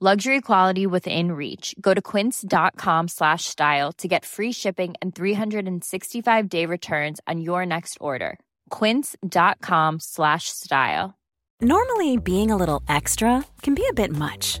Luxury 0.00 0.40
quality 0.40 0.86
within 0.88 1.30
reach. 1.30 1.74
Go 1.80 1.94
to 1.94 2.02
quince.com 2.02 3.06
slash 3.08 3.44
style 3.44 3.92
to 3.92 4.08
get 4.08 4.24
free 4.24 4.50
shipping 4.50 4.94
and 5.00 5.14
365-day 5.14 6.66
returns 6.66 7.20
on 7.28 7.40
your 7.40 7.64
next 7.64 7.98
order. 8.00 8.38
quince.com 8.70 10.00
slash 10.00 10.48
style. 10.48 11.14
Normally, 11.60 12.16
being 12.16 12.50
a 12.50 12.56
little 12.56 12.82
extra 12.88 13.44
can 13.62 13.74
be 13.74 13.86
a 13.88 13.94
bit 13.94 14.10
much, 14.10 14.60